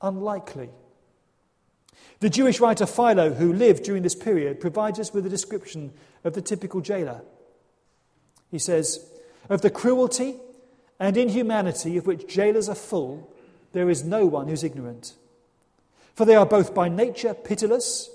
Unlikely. 0.00 0.70
The 2.20 2.30
Jewish 2.30 2.60
writer 2.60 2.86
Philo, 2.86 3.34
who 3.34 3.52
lived 3.52 3.84
during 3.84 4.02
this 4.02 4.14
period, 4.14 4.58
provides 4.58 4.98
us 4.98 5.12
with 5.12 5.26
a 5.26 5.30
description 5.30 5.92
of 6.24 6.32
the 6.32 6.40
typical 6.40 6.80
jailer. 6.80 7.20
He 8.50 8.58
says, 8.58 9.06
Of 9.50 9.60
the 9.60 9.70
cruelty 9.70 10.36
and 10.98 11.14
inhumanity 11.14 11.98
of 11.98 12.06
which 12.06 12.26
jailers 12.26 12.70
are 12.70 12.74
full, 12.74 13.30
there 13.72 13.90
is 13.90 14.02
no 14.02 14.24
one 14.24 14.48
who's 14.48 14.64
ignorant. 14.64 15.12
For 16.14 16.24
they 16.24 16.34
are 16.34 16.46
both 16.46 16.74
by 16.74 16.88
nature 16.88 17.34
pitiless, 17.34 18.10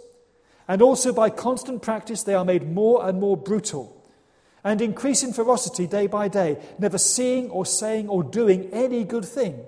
and 0.68 0.82
also 0.82 1.14
by 1.14 1.30
constant 1.30 1.82
practice 1.82 2.24
they 2.24 2.34
are 2.34 2.46
made 2.46 2.72
more 2.72 3.08
and 3.08 3.20
more 3.20 3.38
brutal, 3.38 3.94
and 4.64 4.82
increase 4.82 5.24
in 5.24 5.34
ferocity 5.34 5.88
day 5.88 6.08
by 6.08 6.28
day, 6.28 6.58
never 6.78 6.98
seeing 6.98 7.50
or 7.50 7.66
saying 7.66 8.10
or 8.10 8.24
doing 8.24 8.70
any 8.72 9.04
good 9.04 9.26
thing, 9.26 9.60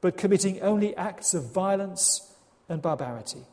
but 0.00 0.16
committing 0.16 0.60
only 0.62 0.96
acts 0.96 1.34
of 1.34 1.52
violence 1.52 2.32
and 2.68 2.82
barbarity. 2.82 3.44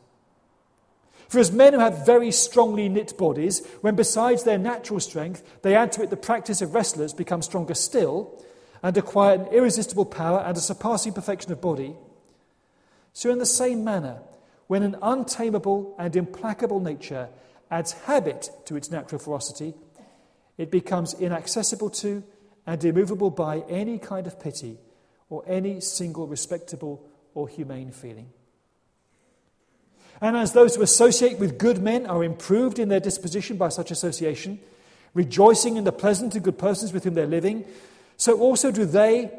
For 1.28 1.40
as 1.40 1.50
men 1.50 1.72
who 1.72 1.80
have 1.80 2.06
very 2.06 2.30
strongly 2.30 2.88
knit 2.88 3.18
bodies, 3.18 3.66
when 3.80 3.96
besides 3.96 4.44
their 4.44 4.58
natural 4.58 5.00
strength 5.00 5.42
they 5.62 5.74
add 5.74 5.92
to 5.92 6.02
it 6.02 6.10
the 6.10 6.16
practice 6.16 6.62
of 6.62 6.74
wrestlers, 6.74 7.12
become 7.12 7.42
stronger 7.42 7.74
still, 7.74 8.42
and 8.82 8.96
acquire 8.96 9.34
an 9.34 9.46
irresistible 9.48 10.04
power 10.04 10.38
and 10.40 10.56
a 10.56 10.60
surpassing 10.60 11.12
perfection 11.12 11.50
of 11.50 11.60
body, 11.60 11.96
so 13.16 13.30
in 13.30 13.38
the 13.38 13.46
same 13.46 13.82
manner, 13.82 14.18
when 14.66 14.82
an 14.82 14.94
untamable 15.00 15.94
and 15.98 16.14
implacable 16.14 16.80
nature 16.80 17.30
adds 17.70 17.92
habit 17.92 18.50
to 18.66 18.76
its 18.76 18.90
natural 18.90 19.18
ferocity, 19.18 19.72
it 20.58 20.70
becomes 20.70 21.14
inaccessible 21.14 21.88
to 21.88 22.22
and 22.66 22.84
immovable 22.84 23.30
by 23.30 23.60
any 23.70 23.98
kind 23.98 24.26
of 24.26 24.38
pity 24.38 24.76
or 25.30 25.42
any 25.46 25.80
single 25.80 26.26
respectable 26.26 27.08
or 27.32 27.48
humane 27.48 27.90
feeling. 27.90 28.28
And 30.20 30.36
as 30.36 30.52
those 30.52 30.76
who 30.76 30.82
associate 30.82 31.38
with 31.38 31.56
good 31.56 31.82
men 31.82 32.04
are 32.04 32.22
improved 32.22 32.78
in 32.78 32.90
their 32.90 33.00
disposition 33.00 33.56
by 33.56 33.70
such 33.70 33.90
association, 33.90 34.60
rejoicing 35.14 35.78
in 35.78 35.84
the 35.84 35.90
pleasant 35.90 36.34
and 36.34 36.44
good 36.44 36.58
persons 36.58 36.92
with 36.92 37.04
whom 37.04 37.14
they're 37.14 37.24
living, 37.24 37.64
so 38.18 38.38
also 38.38 38.70
do 38.70 38.84
they 38.84 39.30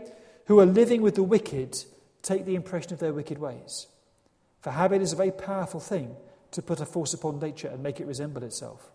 who 0.46 0.60
are 0.60 0.66
living 0.66 1.04
with 1.04 1.14
the 1.14 1.22
wicked 1.22 1.78
take 2.22 2.46
the 2.46 2.56
impression 2.56 2.94
of 2.94 3.00
their 3.00 3.14
wicked 3.14 3.38
ways. 3.38 3.88
For 4.62 4.72
habit 4.72 5.02
is 5.02 5.14
a 5.14 5.18
very 5.18 5.32
powerful 5.32 5.80
thing 5.80 6.16
to 6.52 6.62
put 6.62 6.80
a 6.80 6.86
force 6.86 7.14
upon 7.14 7.40
nature 7.40 7.68
and 7.68 7.84
make 7.84 8.00
it 8.00 8.08
resemble 8.08 8.44
itself. 8.44 8.90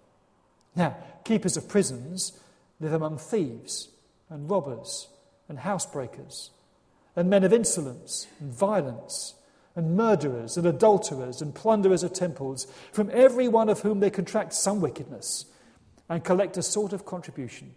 Now, 0.74 0.96
keepers 1.24 1.56
of 1.56 1.68
prisons 1.68 2.38
live 2.80 2.92
among 2.92 3.18
thieves 3.18 3.88
and 4.28 4.50
robbers 4.50 5.08
and 5.48 5.58
housebreakers 5.58 6.50
and 7.14 7.28
men 7.28 7.44
of 7.44 7.52
insolence 7.52 8.26
and 8.40 8.52
violence 8.52 9.34
and 9.74 9.96
murderers 9.96 10.56
and 10.56 10.66
adulterers 10.66 11.40
and 11.40 11.54
plunderers 11.54 12.02
of 12.02 12.12
temples, 12.12 12.66
from 12.92 13.10
every 13.12 13.48
one 13.48 13.68
of 13.68 13.80
whom 13.80 14.00
they 14.00 14.10
contract 14.10 14.52
some 14.52 14.80
wickedness 14.80 15.46
and 16.08 16.24
collect 16.24 16.56
a 16.56 16.62
sort 16.62 16.92
of 16.92 17.06
contribution. 17.06 17.74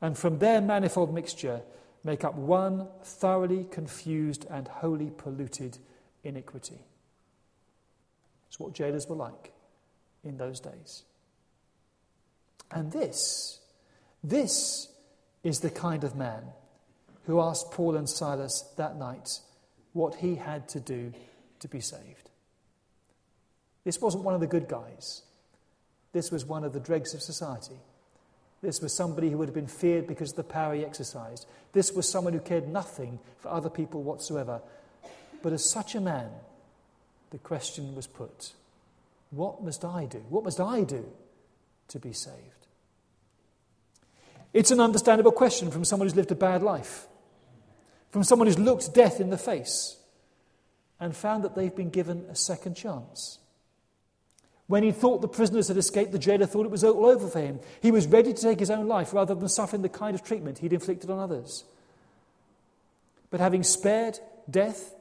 And 0.00 0.18
from 0.18 0.38
their 0.38 0.60
manifold 0.60 1.14
mixture 1.14 1.62
make 2.04 2.24
up 2.24 2.34
one 2.34 2.88
thoroughly 3.02 3.64
confused 3.70 4.46
and 4.50 4.66
wholly 4.68 5.10
polluted 5.10 5.78
iniquity. 6.24 6.80
It's 8.48 8.58
what 8.58 8.74
jailers 8.74 9.08
were 9.08 9.16
like 9.16 9.52
in 10.24 10.36
those 10.36 10.60
days. 10.60 11.04
And 12.70 12.92
this, 12.92 13.60
this 14.22 14.88
is 15.42 15.60
the 15.60 15.70
kind 15.70 16.04
of 16.04 16.16
man 16.16 16.42
who 17.26 17.40
asked 17.40 17.70
Paul 17.70 17.96
and 17.96 18.08
Silas 18.08 18.64
that 18.76 18.96
night 18.96 19.40
what 19.92 20.16
he 20.16 20.36
had 20.36 20.68
to 20.70 20.80
do 20.80 21.12
to 21.60 21.68
be 21.68 21.80
saved. 21.80 22.30
This 23.84 24.00
wasn't 24.00 24.24
one 24.24 24.34
of 24.34 24.40
the 24.40 24.46
good 24.46 24.68
guys. 24.68 25.22
This 26.12 26.30
was 26.30 26.44
one 26.44 26.64
of 26.64 26.72
the 26.72 26.80
dregs 26.80 27.14
of 27.14 27.22
society. 27.22 27.76
This 28.62 28.80
was 28.80 28.92
somebody 28.92 29.30
who 29.30 29.38
would 29.38 29.48
have 29.48 29.54
been 29.54 29.66
feared 29.66 30.06
because 30.06 30.30
of 30.30 30.36
the 30.36 30.44
power 30.44 30.74
he 30.74 30.84
exercised. 30.84 31.46
This 31.72 31.92
was 31.92 32.08
someone 32.08 32.32
who 32.32 32.40
cared 32.40 32.68
nothing 32.68 33.18
for 33.40 33.48
other 33.48 33.68
people 33.68 34.02
whatsoever. 34.02 34.60
But 35.42 35.52
as 35.52 35.68
such 35.68 35.94
a 35.94 36.00
man, 36.00 36.30
the 37.30 37.38
question 37.38 37.94
was 37.96 38.06
put 38.06 38.52
What 39.30 39.62
must 39.62 39.84
I 39.84 40.06
do? 40.06 40.24
What 40.28 40.44
must 40.44 40.60
I 40.60 40.84
do 40.84 41.04
to 41.88 41.98
be 41.98 42.12
saved? 42.12 42.36
It's 44.52 44.70
an 44.70 44.80
understandable 44.80 45.32
question 45.32 45.70
from 45.70 45.84
someone 45.84 46.06
who's 46.06 46.16
lived 46.16 46.30
a 46.30 46.36
bad 46.36 46.62
life 46.62 47.08
from 48.12 48.22
someone 48.22 48.46
who's 48.46 48.58
looked 48.58 48.94
death 48.94 49.20
in 49.20 49.30
the 49.30 49.38
face 49.38 49.96
and 51.00 51.16
found 51.16 51.42
that 51.42 51.56
they've 51.56 51.74
been 51.74 51.90
given 51.90 52.26
a 52.30 52.36
second 52.36 52.74
chance. 52.74 53.38
When 54.72 54.84
he 54.84 54.90
thought 54.90 55.20
the 55.20 55.28
prisoners 55.28 55.68
had 55.68 55.76
escaped, 55.76 56.12
the 56.12 56.18
jailer 56.18 56.46
thought 56.46 56.64
it 56.64 56.72
was 56.72 56.82
all 56.82 57.04
over 57.04 57.28
for 57.28 57.40
him. 57.40 57.60
He 57.82 57.90
was 57.90 58.06
ready 58.06 58.32
to 58.32 58.42
take 58.42 58.58
his 58.58 58.70
own 58.70 58.88
life 58.88 59.12
rather 59.12 59.34
than 59.34 59.50
suffering 59.50 59.82
the 59.82 59.90
kind 59.90 60.14
of 60.14 60.24
treatment 60.24 60.60
he'd 60.60 60.72
inflicted 60.72 61.10
on 61.10 61.18
others. 61.18 61.64
But 63.28 63.40
having 63.40 63.64
spared 63.64 64.18
death 64.48 64.94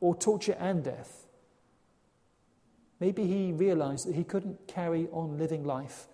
or 0.00 0.16
torture 0.16 0.56
and 0.58 0.82
death, 0.82 1.26
maybe 3.00 3.26
he 3.26 3.52
realized 3.52 4.08
that 4.08 4.14
he 4.14 4.24
couldn't 4.24 4.66
carry 4.66 5.08
on 5.12 5.36
living 5.36 5.62
life 5.62 6.06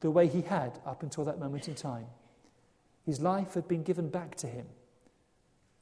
the 0.00 0.10
way 0.10 0.26
he 0.26 0.42
had 0.42 0.78
up 0.84 1.02
until 1.02 1.24
that 1.24 1.40
moment 1.40 1.66
in 1.66 1.74
time. 1.74 2.08
His 3.06 3.22
life 3.22 3.54
had 3.54 3.66
been 3.66 3.84
given 3.84 4.10
back 4.10 4.34
to 4.34 4.46
him. 4.46 4.66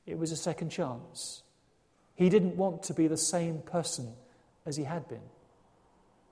It 0.06 0.16
was 0.16 0.30
a 0.30 0.36
second 0.36 0.70
chance. 0.70 1.42
He 2.14 2.28
didn't 2.28 2.54
want 2.54 2.84
to 2.84 2.94
be 2.94 3.08
the 3.08 3.16
same 3.16 3.62
person 3.62 4.12
as 4.64 4.76
he 4.76 4.84
had 4.84 5.08
been. 5.08 5.22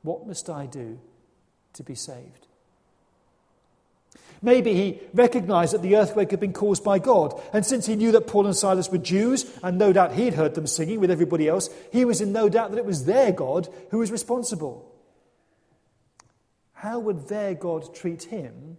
What 0.03 0.27
must 0.27 0.49
I 0.49 0.67
do 0.67 0.99
to 1.75 1.83
be 1.83 1.95
saved? 1.95 2.47
Maybe 4.43 4.73
he 4.73 5.01
recognized 5.13 5.75
that 5.75 5.83
the 5.83 5.97
earthquake 5.97 6.31
had 6.31 6.41
been 6.41 6.55
caused 6.55 6.83
by 6.83 6.99
God, 6.99 7.39
and 7.53 7.65
since 7.65 7.85
he 7.85 7.97
knew 7.97 8.13
that 8.13 8.27
Paul 8.27 8.47
and 8.47 8.57
Silas 8.57 8.91
were 8.91 8.99
Jews, 8.99 9.45
and 9.63 9.77
no 9.77 9.93
doubt 9.93 10.15
he'd 10.15 10.35
heard 10.35 10.55
them 10.55 10.67
singing 10.67 10.99
with 10.99 11.11
everybody 11.11 11.47
else, 11.47 11.69
he 11.93 12.07
was 12.07 12.23
in 12.23 12.33
no 12.33 12.49
doubt 12.49 12.71
that 12.71 12.79
it 12.79 12.87
was 12.87 13.05
their 13.05 13.33
God 13.33 13.69
who 13.91 13.99
was 13.99 14.11
responsible. 14.11 14.91
How 16.73 16.99
would 16.99 17.29
their 17.29 17.55
God 17.55 17.95
treat 17.95 18.25
him 18.25 18.79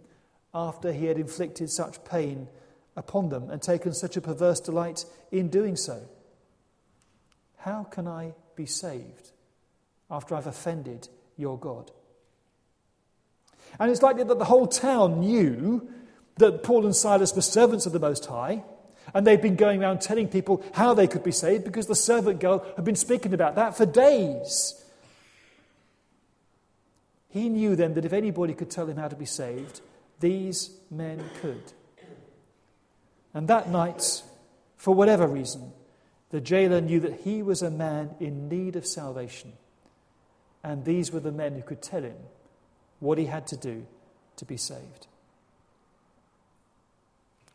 after 0.54 0.92
he 0.92 1.06
had 1.06 1.18
inflicted 1.18 1.70
such 1.70 2.04
pain 2.04 2.48
upon 2.96 3.28
them 3.28 3.50
and 3.50 3.62
taken 3.62 3.92
such 3.92 4.16
a 4.16 4.20
perverse 4.20 4.60
delight 4.60 5.04
in 5.30 5.48
doing 5.48 5.76
so. 5.76 6.02
How 7.56 7.84
can 7.84 8.06
I 8.06 8.34
be 8.54 8.66
saved 8.66 9.31
after 10.12 10.36
I've 10.36 10.46
offended 10.46 11.08
your 11.36 11.58
God? 11.58 11.90
And 13.80 13.90
it's 13.90 14.02
likely 14.02 14.22
that 14.22 14.38
the 14.38 14.44
whole 14.44 14.68
town 14.68 15.20
knew 15.20 15.88
that 16.36 16.62
Paul 16.62 16.84
and 16.84 16.94
Silas 16.94 17.34
were 17.34 17.42
servants 17.42 17.86
of 17.86 17.92
the 17.92 17.98
Most 17.98 18.26
High, 18.26 18.62
and 19.14 19.26
they'd 19.26 19.40
been 19.40 19.56
going 19.56 19.82
around 19.82 20.00
telling 20.00 20.28
people 20.28 20.62
how 20.74 20.94
they 20.94 21.06
could 21.06 21.24
be 21.24 21.32
saved 21.32 21.64
because 21.64 21.86
the 21.86 21.94
servant 21.94 22.40
girl 22.40 22.64
had 22.76 22.84
been 22.84 22.96
speaking 22.96 23.34
about 23.34 23.56
that 23.56 23.76
for 23.76 23.86
days. 23.86 24.78
He 27.28 27.48
knew 27.48 27.74
then 27.74 27.94
that 27.94 28.04
if 28.04 28.12
anybody 28.12 28.54
could 28.54 28.70
tell 28.70 28.86
him 28.86 28.98
how 28.98 29.08
to 29.08 29.16
be 29.16 29.24
saved, 29.24 29.80
these 30.20 30.70
men 30.90 31.22
could. 31.40 31.72
And 33.34 33.48
that 33.48 33.70
night, 33.70 34.22
for 34.76 34.94
whatever 34.94 35.26
reason, 35.26 35.72
the 36.30 36.40
jailer 36.40 36.80
knew 36.80 37.00
that 37.00 37.20
he 37.20 37.42
was 37.42 37.62
a 37.62 37.70
man 37.70 38.14
in 38.20 38.48
need 38.48 38.76
of 38.76 38.86
salvation. 38.86 39.54
And 40.64 40.84
these 40.84 41.12
were 41.12 41.20
the 41.20 41.32
men 41.32 41.54
who 41.54 41.62
could 41.62 41.82
tell 41.82 42.02
him 42.02 42.16
what 43.00 43.18
he 43.18 43.26
had 43.26 43.46
to 43.48 43.56
do 43.56 43.86
to 44.36 44.44
be 44.44 44.56
saved. 44.56 45.06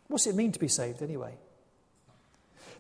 What's 0.08 0.28
it 0.28 0.36
mean 0.36 0.52
to 0.52 0.60
be 0.60 0.68
saved, 0.68 1.02
anyway? 1.02 1.34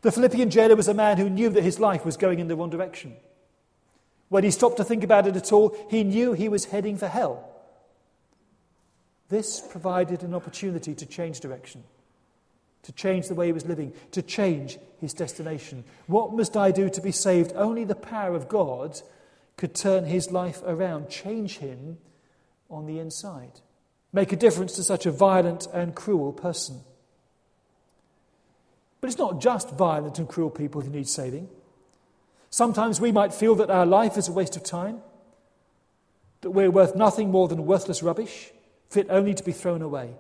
The 0.02 0.12
Philippian 0.12 0.50
jailer 0.50 0.76
was 0.76 0.88
a 0.88 0.94
man 0.94 1.18
who 1.18 1.30
knew 1.30 1.50
that 1.50 1.64
his 1.64 1.80
life 1.80 2.06
was 2.06 2.18
going 2.18 2.40
in 2.40 2.48
the 2.48 2.56
wrong 2.56 2.70
direction. 2.70 3.16
When 4.30 4.44
he 4.44 4.52
stopped 4.52 4.78
to 4.78 4.84
think 4.84 5.04
about 5.04 5.28
it 5.28 5.36
at 5.36 5.52
all, 5.52 5.76
he 5.90 6.04
knew 6.04 6.34
he 6.34 6.50
was 6.50 6.66
heading 6.66 6.98
for 6.98 7.08
hell. 7.08 7.50
This 9.30 9.60
provided 9.60 10.24
an 10.24 10.34
opportunity 10.34 10.94
to 10.96 11.06
change 11.06 11.40
direction 11.40 11.84
to 12.88 12.94
change 12.94 13.28
the 13.28 13.36
way 13.36 13.48
he 13.48 13.52
was 13.52 13.66
living, 13.66 13.92
to 14.12 14.22
change 14.22 14.78
his 15.02 15.14
destination. 15.14 15.84
What 16.06 16.32
must 16.32 16.56
I 16.56 16.72
do 16.72 16.90
to 16.90 17.02
be 17.02 17.12
saved? 17.12 17.52
Only 17.54 17.84
the 17.84 17.96
power 17.96 18.34
of 18.34 18.48
God 18.48 19.02
could 19.58 19.74
turn 19.74 20.06
his 20.06 20.32
life 20.32 20.62
around, 20.66 21.10
change 21.10 21.58
him 21.58 21.98
on 22.70 22.86
the 22.86 23.00
inside, 23.00 23.60
make 24.14 24.32
a 24.32 24.36
difference 24.36 24.76
to 24.76 24.84
such 24.84 25.06
a 25.06 25.12
violent 25.12 25.68
and 25.74 25.96
cruel 25.96 26.32
person. 26.32 26.80
But 29.02 29.10
it's 29.10 29.18
not 29.18 29.42
just 29.42 29.72
violent 29.72 30.20
and 30.20 30.28
cruel 30.28 30.50
people 30.50 30.82
who 30.82 30.90
need 30.90 31.08
saving. 31.08 31.50
Sometimes 32.50 33.02
we 33.02 33.12
might 33.12 33.34
feel 33.34 33.56
that 33.56 33.70
our 33.70 33.86
life 33.86 34.18
is 34.18 34.28
a 34.28 34.32
waste 34.32 34.56
of 34.56 34.64
time, 34.64 35.02
that 36.42 36.52
we're 36.52 36.72
worth 36.72 36.96
nothing 36.96 37.30
more 37.32 37.48
than 37.48 37.66
worthless 37.66 38.02
rubbish, 38.02 38.52
fit 38.90 39.08
only 39.10 39.34
to 39.34 39.44
be 39.44 39.52
thrown 39.52 39.82
away. 39.82 40.16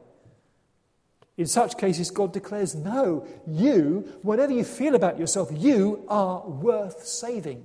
In 1.38 1.46
such 1.46 1.78
cases, 1.78 2.10
God 2.10 2.34
declares, 2.34 2.76
No, 2.76 3.28
you, 3.46 4.12
whatever 4.24 4.52
you 4.52 4.64
feel 4.64 4.96
about 4.96 5.20
yourself, 5.20 5.50
you 5.54 6.04
are 6.08 6.42
worth 6.48 7.06
saving. 7.06 7.64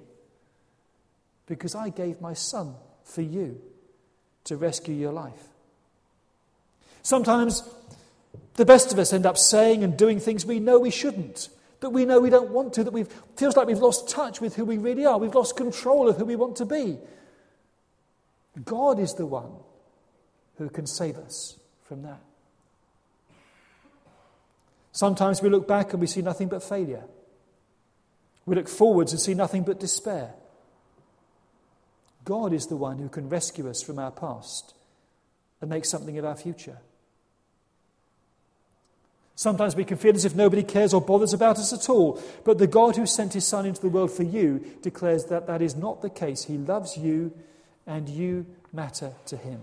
Because 1.53 1.75
I 1.75 1.91
gave 1.91 2.19
my 2.23 2.33
son 2.33 2.77
for 3.05 3.21
you 3.21 3.61
to 4.45 4.57
rescue 4.57 4.95
your 4.95 5.13
life. 5.13 5.49
Sometimes 7.03 7.63
the 8.55 8.65
best 8.65 8.91
of 8.91 8.99
us 8.99 9.13
end 9.13 9.27
up 9.27 9.37
saying 9.37 9.85
and 9.85 9.95
doing 9.95 10.19
things 10.19 10.47
we 10.47 10.61
know 10.61 10.79
we 10.79 10.89
shouldn't, 10.89 11.51
that 11.81 11.91
we 11.91 12.07
know 12.07 12.21
we 12.21 12.31
don't 12.31 12.49
want 12.49 12.73
to, 12.73 12.85
that 12.85 12.95
we 12.95 13.05
feels 13.37 13.55
like 13.55 13.67
we've 13.67 13.77
lost 13.77 14.09
touch 14.09 14.41
with 14.41 14.57
who 14.57 14.65
we 14.65 14.79
really 14.79 15.05
are. 15.05 15.19
We've 15.19 15.35
lost 15.35 15.55
control 15.55 16.09
of 16.09 16.17
who 16.17 16.25
we 16.25 16.37
want 16.37 16.57
to 16.57 16.65
be. 16.65 16.97
God 18.65 18.99
is 18.99 19.13
the 19.13 19.27
one 19.27 19.53
who 20.57 20.71
can 20.71 20.87
save 20.87 21.19
us 21.19 21.59
from 21.83 22.01
that. 22.05 22.23
Sometimes 24.93 25.43
we 25.43 25.51
look 25.51 25.69
back 25.69 25.93
and 25.93 26.01
we 26.01 26.07
see 26.07 26.23
nothing 26.23 26.49
but 26.49 26.63
failure. 26.63 27.05
We 28.47 28.55
look 28.55 28.69
forwards 28.69 29.13
and 29.13 29.21
see 29.21 29.35
nothing 29.35 29.65
but 29.65 29.79
despair. 29.79 30.33
God 32.25 32.53
is 32.53 32.67
the 32.67 32.77
one 32.77 32.99
who 32.99 33.09
can 33.09 33.29
rescue 33.29 33.69
us 33.69 33.83
from 33.83 33.99
our 33.99 34.11
past 34.11 34.75
and 35.61 35.71
make 35.71 35.85
something 35.85 36.19
of 36.19 36.25
our 36.25 36.37
future. 36.37 36.79
Sometimes 39.35 39.75
we 39.75 39.85
can 39.85 39.97
feel 39.97 40.15
as 40.15 40.25
if 40.25 40.37
nobody 40.37 40.63
cares 40.63 40.93
or 40.93 41.01
bothers 41.01 41.33
about 41.33 41.57
us 41.57 41.73
at 41.73 41.89
all, 41.89 42.23
but 42.45 42.59
the 42.59 42.67
God 42.67 42.97
who 42.97 43.07
sent 43.07 43.33
his 43.33 43.47
Son 43.47 43.67
into 43.67 43.81
the 43.81 43.89
world 43.89 44.11
for 44.11 44.23
you 44.23 44.65
declares 44.83 45.25
that 45.27 45.47
that 45.47 45.63
is 45.63 45.75
not 45.75 46.03
the 46.03 46.11
case. 46.11 46.45
He 46.45 46.59
loves 46.59 46.97
you 46.97 47.33
and 47.87 48.09
you 48.09 48.47
matter 48.73 49.13
to 49.27 49.37
him. 49.37 49.61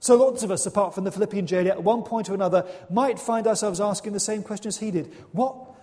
So, 0.00 0.16
lots 0.16 0.42
of 0.42 0.50
us, 0.50 0.66
apart 0.66 0.94
from 0.94 1.04
the 1.04 1.12
Philippian 1.12 1.46
jailer, 1.46 1.70
at 1.70 1.82
one 1.82 2.02
point 2.02 2.28
or 2.28 2.34
another, 2.34 2.66
might 2.90 3.18
find 3.18 3.46
ourselves 3.46 3.80
asking 3.80 4.12
the 4.12 4.20
same 4.20 4.42
question 4.42 4.68
as 4.68 4.78
he 4.78 4.90
did 4.90 5.10
What 5.32 5.73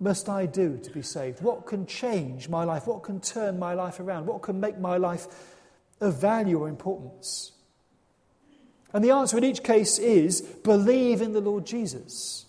must 0.00 0.28
I 0.28 0.46
do 0.46 0.78
to 0.78 0.90
be 0.90 1.02
saved? 1.02 1.42
What 1.42 1.66
can 1.66 1.86
change 1.86 2.48
my 2.48 2.64
life? 2.64 2.86
What 2.86 3.02
can 3.02 3.20
turn 3.20 3.58
my 3.58 3.74
life 3.74 4.00
around? 4.00 4.26
What 4.26 4.42
can 4.42 4.58
make 4.58 4.78
my 4.78 4.96
life 4.96 5.26
of 6.00 6.20
value 6.20 6.58
or 6.58 6.68
importance? 6.68 7.52
And 8.92 9.04
the 9.04 9.10
answer 9.10 9.38
in 9.38 9.44
each 9.44 9.62
case 9.62 9.98
is 9.98 10.40
believe 10.40 11.20
in 11.20 11.32
the 11.32 11.40
Lord 11.40 11.66
Jesus 11.66 12.46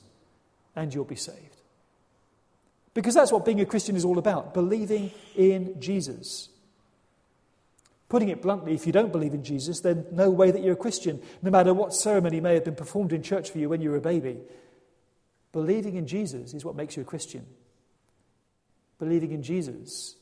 and 0.75 0.93
you'll 0.93 1.03
be 1.03 1.15
saved. 1.15 1.37
Because 2.93 3.13
that's 3.13 3.31
what 3.31 3.45
being 3.45 3.61
a 3.61 3.65
Christian 3.65 3.95
is 3.95 4.05
all 4.05 4.17
about 4.17 4.53
believing 4.53 5.11
in 5.35 5.79
Jesus. 5.79 6.49
Putting 8.09 8.29
it 8.29 8.41
bluntly, 8.41 8.73
if 8.73 8.85
you 8.85 8.91
don't 8.91 9.11
believe 9.11 9.33
in 9.33 9.43
Jesus, 9.43 9.79
then 9.81 10.05
no 10.11 10.29
way 10.29 10.51
that 10.51 10.61
you're 10.61 10.73
a 10.73 10.77
Christian, 10.77 11.21
no 11.41 11.51
matter 11.51 11.73
what 11.73 11.93
ceremony 11.93 12.41
may 12.41 12.53
have 12.55 12.65
been 12.65 12.75
performed 12.75 13.13
in 13.13 13.23
church 13.23 13.51
for 13.51 13.59
you 13.59 13.69
when 13.69 13.81
you 13.81 13.89
were 13.89 13.97
a 13.97 14.01
baby. 14.01 14.39
Believing 15.51 15.95
in 15.95 16.07
Jesus 16.07 16.53
is 16.53 16.63
what 16.63 16.75
makes 16.75 16.95
you 16.95 17.01
a 17.01 17.05
Christian. 17.05 17.45
Believing 18.99 19.31
in 19.31 19.43
Jesus 19.43 20.15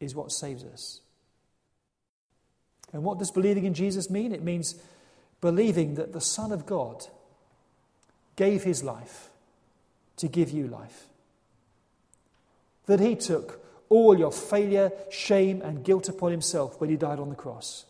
is 0.00 0.14
what 0.14 0.32
saves 0.32 0.64
us. 0.64 1.00
And 2.92 3.04
what 3.04 3.18
does 3.18 3.30
believing 3.30 3.64
in 3.64 3.74
Jesus 3.74 4.10
mean? 4.10 4.32
It 4.32 4.42
means 4.42 4.74
believing 5.40 5.94
that 5.94 6.12
the 6.12 6.20
Son 6.20 6.52
of 6.52 6.66
God 6.66 7.06
gave 8.36 8.62
his 8.62 8.82
life 8.82 9.30
to 10.16 10.28
give 10.28 10.50
you 10.50 10.66
life. 10.66 11.06
That 12.86 13.00
he 13.00 13.16
took 13.16 13.64
all 13.88 14.18
your 14.18 14.32
failure, 14.32 14.90
shame, 15.10 15.62
and 15.62 15.84
guilt 15.84 16.08
upon 16.08 16.30
himself 16.30 16.80
when 16.80 16.90
he 16.90 16.96
died 16.96 17.18
on 17.18 17.28
the 17.28 17.34
cross. 17.34 17.84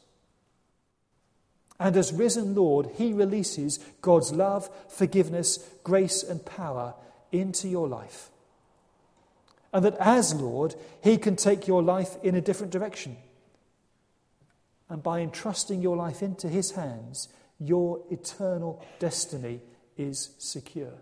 And 1.82 1.96
as 1.96 2.12
risen 2.12 2.54
Lord, 2.54 2.90
he 2.94 3.12
releases 3.12 3.80
God's 4.02 4.32
love, 4.32 4.70
forgiveness, 4.86 5.58
grace, 5.82 6.22
and 6.22 6.46
power 6.46 6.94
into 7.32 7.66
your 7.66 7.88
life. 7.88 8.30
And 9.72 9.84
that 9.84 9.96
as 9.96 10.32
Lord, 10.32 10.76
he 11.02 11.18
can 11.18 11.34
take 11.34 11.66
your 11.66 11.82
life 11.82 12.16
in 12.22 12.36
a 12.36 12.40
different 12.40 12.72
direction. 12.72 13.16
And 14.88 15.02
by 15.02 15.22
entrusting 15.22 15.82
your 15.82 15.96
life 15.96 16.22
into 16.22 16.48
his 16.48 16.70
hands, 16.70 17.28
your 17.58 18.00
eternal 18.12 18.80
destiny 19.00 19.60
is 19.96 20.36
secure. 20.38 21.00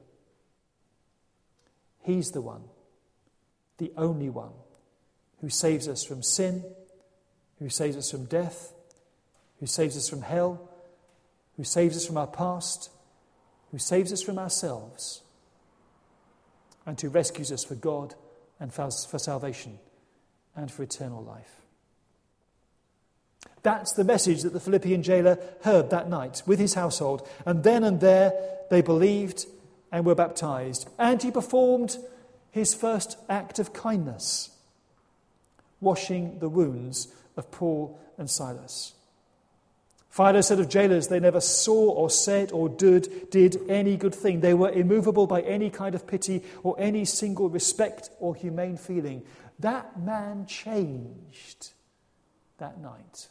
He's 2.04 2.30
the 2.30 2.40
one, 2.40 2.64
the 3.76 3.92
only 3.98 4.30
one 4.30 4.52
who 5.42 5.50
saves 5.50 5.88
us 5.88 6.02
from 6.04 6.22
sin, 6.22 6.64
who 7.58 7.68
saves 7.68 7.98
us 7.98 8.10
from 8.10 8.24
death, 8.24 8.72
who 9.58 9.66
saves 9.66 9.94
us 9.94 10.08
from 10.08 10.22
hell, 10.22 10.68
who 11.60 11.64
saves 11.64 11.94
us 11.94 12.06
from 12.06 12.16
our 12.16 12.26
past, 12.26 12.88
who 13.70 13.76
saves 13.76 14.14
us 14.14 14.22
from 14.22 14.38
ourselves, 14.38 15.20
and 16.86 16.98
who 16.98 17.10
rescues 17.10 17.52
us 17.52 17.62
for 17.62 17.74
God 17.74 18.14
and 18.58 18.72
for, 18.72 18.88
salvation 18.90 19.78
and 20.56 20.72
for 20.72 20.82
eternal 20.82 21.22
life. 21.22 21.60
That's 23.62 23.92
the 23.92 24.04
message 24.04 24.40
that 24.40 24.54
the 24.54 24.58
Philippian 24.58 25.02
jailer 25.02 25.38
heard 25.60 25.90
that 25.90 26.08
night 26.08 26.42
with 26.46 26.58
his 26.58 26.72
household. 26.72 27.28
And 27.44 27.62
then 27.62 27.84
and 27.84 28.00
there 28.00 28.32
they 28.70 28.80
believed 28.80 29.44
and 29.92 30.06
were 30.06 30.14
baptized. 30.14 30.88
And 30.98 31.22
he 31.22 31.30
performed 31.30 31.98
his 32.50 32.72
first 32.72 33.18
act 33.28 33.58
of 33.58 33.74
kindness 33.74 34.48
washing 35.78 36.38
the 36.38 36.48
wounds 36.48 37.08
of 37.36 37.50
Paul 37.50 38.00
and 38.16 38.30
Silas. 38.30 38.94
Philo 40.10 40.40
said 40.40 40.58
of 40.58 40.68
jailers, 40.68 41.08
they 41.08 41.20
never 41.20 41.40
saw 41.40 41.90
or 41.90 42.10
said 42.10 42.50
or 42.52 42.68
did, 42.68 43.30
did 43.30 43.58
any 43.70 43.96
good 43.96 44.14
thing. 44.14 44.40
They 44.40 44.54
were 44.54 44.70
immovable 44.70 45.26
by 45.26 45.42
any 45.42 45.70
kind 45.70 45.94
of 45.94 46.06
pity 46.06 46.42
or 46.62 46.74
any 46.78 47.04
single 47.04 47.48
respect 47.48 48.10
or 48.18 48.34
humane 48.34 48.76
feeling. 48.76 49.22
That 49.60 50.00
man 50.00 50.46
changed 50.46 51.72
that 52.58 52.80
night 52.80 53.28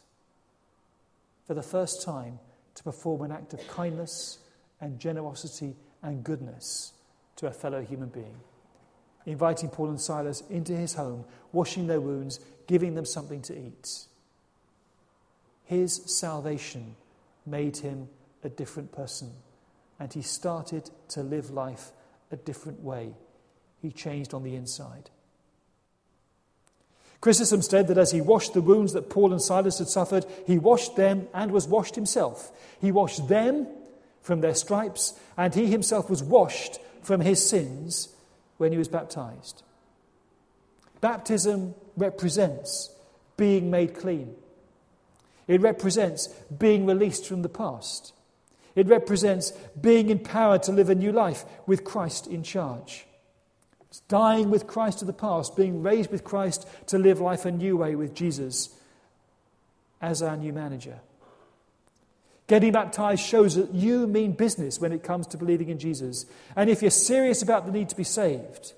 for 1.46 1.54
the 1.54 1.62
first 1.62 2.02
time 2.02 2.38
to 2.76 2.82
perform 2.82 3.22
an 3.22 3.32
act 3.32 3.52
of 3.52 3.66
kindness 3.68 4.38
and 4.80 4.98
generosity 4.98 5.76
and 6.02 6.24
goodness 6.24 6.92
to 7.36 7.46
a 7.46 7.52
fellow 7.52 7.82
human 7.82 8.08
being 8.08 8.40
inviting 9.26 9.68
Paul 9.68 9.90
and 9.90 10.00
Silas 10.00 10.42
into 10.50 10.74
his 10.74 10.94
home, 10.94 11.24
washing 11.52 11.86
their 11.86 12.00
wounds, 12.00 12.40
giving 12.66 12.94
them 12.94 13.04
something 13.04 13.42
to 13.42 13.56
eat. 13.56 14.06
His 15.70 16.02
salvation 16.06 16.96
made 17.46 17.76
him 17.76 18.08
a 18.42 18.48
different 18.48 18.90
person, 18.90 19.30
and 20.00 20.12
he 20.12 20.20
started 20.20 20.90
to 21.10 21.22
live 21.22 21.50
life 21.50 21.92
a 22.32 22.36
different 22.36 22.80
way. 22.80 23.14
He 23.80 23.92
changed 23.92 24.34
on 24.34 24.42
the 24.42 24.56
inside. 24.56 25.10
Chrysostom 27.20 27.62
said 27.62 27.86
that 27.86 27.98
as 27.98 28.10
he 28.10 28.20
washed 28.20 28.52
the 28.52 28.60
wounds 28.60 28.94
that 28.94 29.10
Paul 29.10 29.30
and 29.30 29.40
Silas 29.40 29.78
had 29.78 29.86
suffered, 29.86 30.26
he 30.44 30.58
washed 30.58 30.96
them 30.96 31.28
and 31.32 31.52
was 31.52 31.68
washed 31.68 31.94
himself. 31.94 32.50
He 32.80 32.90
washed 32.90 33.28
them 33.28 33.68
from 34.22 34.40
their 34.40 34.56
stripes, 34.56 35.14
and 35.36 35.54
he 35.54 35.66
himself 35.68 36.10
was 36.10 36.20
washed 36.20 36.80
from 37.00 37.20
his 37.20 37.48
sins 37.48 38.08
when 38.56 38.72
he 38.72 38.78
was 38.78 38.88
baptized. 38.88 39.62
Baptism 41.00 41.76
represents 41.96 42.92
being 43.36 43.70
made 43.70 43.94
clean. 43.94 44.34
It 45.50 45.62
represents 45.62 46.28
being 46.56 46.86
released 46.86 47.26
from 47.26 47.42
the 47.42 47.48
past. 47.48 48.12
It 48.76 48.86
represents 48.86 49.50
being 49.80 50.08
empowered 50.08 50.62
to 50.62 50.72
live 50.72 50.90
a 50.90 50.94
new 50.94 51.10
life 51.10 51.44
with 51.66 51.82
Christ 51.82 52.28
in 52.28 52.44
charge. 52.44 53.04
It's 53.88 53.98
dying 54.02 54.50
with 54.50 54.68
Christ 54.68 55.00
to 55.00 55.04
the 55.04 55.12
past, 55.12 55.56
being 55.56 55.82
raised 55.82 56.12
with 56.12 56.22
Christ 56.22 56.68
to 56.86 56.98
live 56.98 57.20
life 57.20 57.46
a 57.46 57.50
new 57.50 57.76
way 57.76 57.96
with 57.96 58.14
Jesus 58.14 58.68
as 60.00 60.22
our 60.22 60.36
new 60.36 60.52
manager. 60.52 61.00
Getting 62.46 62.70
baptized 62.70 63.26
shows 63.26 63.56
that 63.56 63.74
you 63.74 64.06
mean 64.06 64.30
business 64.32 64.80
when 64.80 64.92
it 64.92 65.02
comes 65.02 65.26
to 65.26 65.36
believing 65.36 65.68
in 65.68 65.80
Jesus. 65.80 66.26
And 66.54 66.70
if 66.70 66.80
you're 66.80 66.92
serious 66.92 67.42
about 67.42 67.66
the 67.66 67.72
need 67.72 67.88
to 67.88 67.96
be 67.96 68.04
saved, 68.04 68.74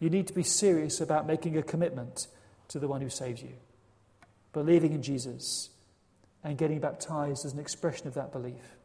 you 0.00 0.08
need 0.08 0.28
to 0.28 0.34
be 0.34 0.44
serious 0.44 1.02
about 1.02 1.26
making 1.26 1.58
a 1.58 1.62
commitment 1.62 2.26
to 2.68 2.78
the 2.78 2.88
one 2.88 3.02
who 3.02 3.10
saves 3.10 3.42
you. 3.42 3.52
Believing 4.52 4.92
in 4.92 5.02
Jesus 5.02 5.70
and 6.42 6.56
getting 6.56 6.80
baptized 6.80 7.44
as 7.44 7.52
an 7.52 7.58
expression 7.58 8.06
of 8.06 8.14
that 8.14 8.32
belief. 8.32 8.76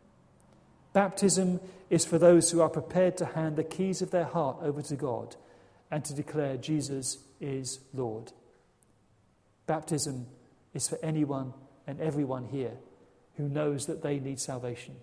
Baptism 0.93 1.59
is 1.89 2.05
for 2.05 2.17
those 2.17 2.51
who 2.51 2.61
are 2.61 2.69
prepared 2.69 3.17
to 3.17 3.25
hand 3.25 3.55
the 3.55 3.63
keys 3.63 4.01
of 4.01 4.11
their 4.11 4.25
heart 4.25 4.57
over 4.61 4.81
to 4.83 4.95
God 4.95 5.35
and 5.89 6.05
to 6.05 6.13
declare 6.13 6.57
Jesus 6.57 7.17
is 7.39 7.79
Lord. 7.93 8.31
Baptism 9.65 10.27
is 10.73 10.87
for 10.87 10.99
anyone 11.01 11.53
and 11.87 11.99
everyone 11.99 12.45
here 12.45 12.73
who 13.37 13.49
knows 13.49 13.87
that 13.87 14.03
they 14.03 14.19
need 14.19 14.39
salvation. 14.39 14.95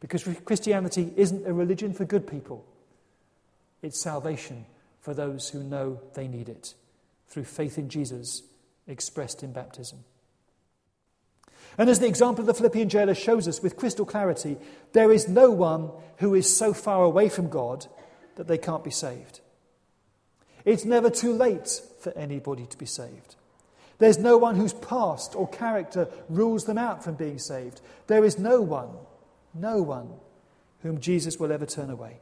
Because 0.00 0.26
Christianity 0.44 1.12
isn't 1.16 1.46
a 1.46 1.52
religion 1.52 1.92
for 1.92 2.04
good 2.04 2.26
people, 2.26 2.64
it's 3.82 4.00
salvation 4.00 4.66
for 5.00 5.14
those 5.14 5.48
who 5.48 5.62
know 5.62 6.00
they 6.14 6.28
need 6.28 6.48
it 6.48 6.74
through 7.28 7.44
faith 7.44 7.78
in 7.78 7.88
Jesus 7.88 8.42
expressed 8.88 9.42
in 9.42 9.52
baptism. 9.52 10.00
And 11.76 11.88
as 11.88 12.00
the 12.00 12.08
example 12.08 12.42
of 12.42 12.46
the 12.46 12.54
Philippian 12.54 12.88
jailer 12.88 13.14
shows 13.14 13.46
us 13.46 13.62
with 13.62 13.76
crystal 13.76 14.04
clarity, 14.04 14.56
there 14.92 15.12
is 15.12 15.28
no 15.28 15.50
one 15.50 15.90
who 16.16 16.34
is 16.34 16.54
so 16.54 16.74
far 16.74 17.04
away 17.04 17.28
from 17.28 17.48
God 17.48 17.86
that 18.34 18.48
they 18.48 18.58
can't 18.58 18.82
be 18.82 18.90
saved. 18.90 19.40
It's 20.64 20.84
never 20.84 21.08
too 21.08 21.32
late 21.32 21.80
for 22.00 22.12
anybody 22.16 22.66
to 22.66 22.76
be 22.76 22.86
saved. 22.86 23.36
There's 23.98 24.18
no 24.18 24.38
one 24.38 24.56
whose 24.56 24.72
past 24.72 25.34
or 25.34 25.48
character 25.48 26.08
rules 26.28 26.64
them 26.64 26.78
out 26.78 27.04
from 27.04 27.14
being 27.14 27.38
saved. 27.38 27.80
There 28.06 28.24
is 28.24 28.38
no 28.38 28.60
one, 28.60 28.90
no 29.54 29.82
one 29.82 30.10
whom 30.82 31.00
Jesus 31.00 31.38
will 31.38 31.52
ever 31.52 31.66
turn 31.66 31.90
away. 31.90 32.18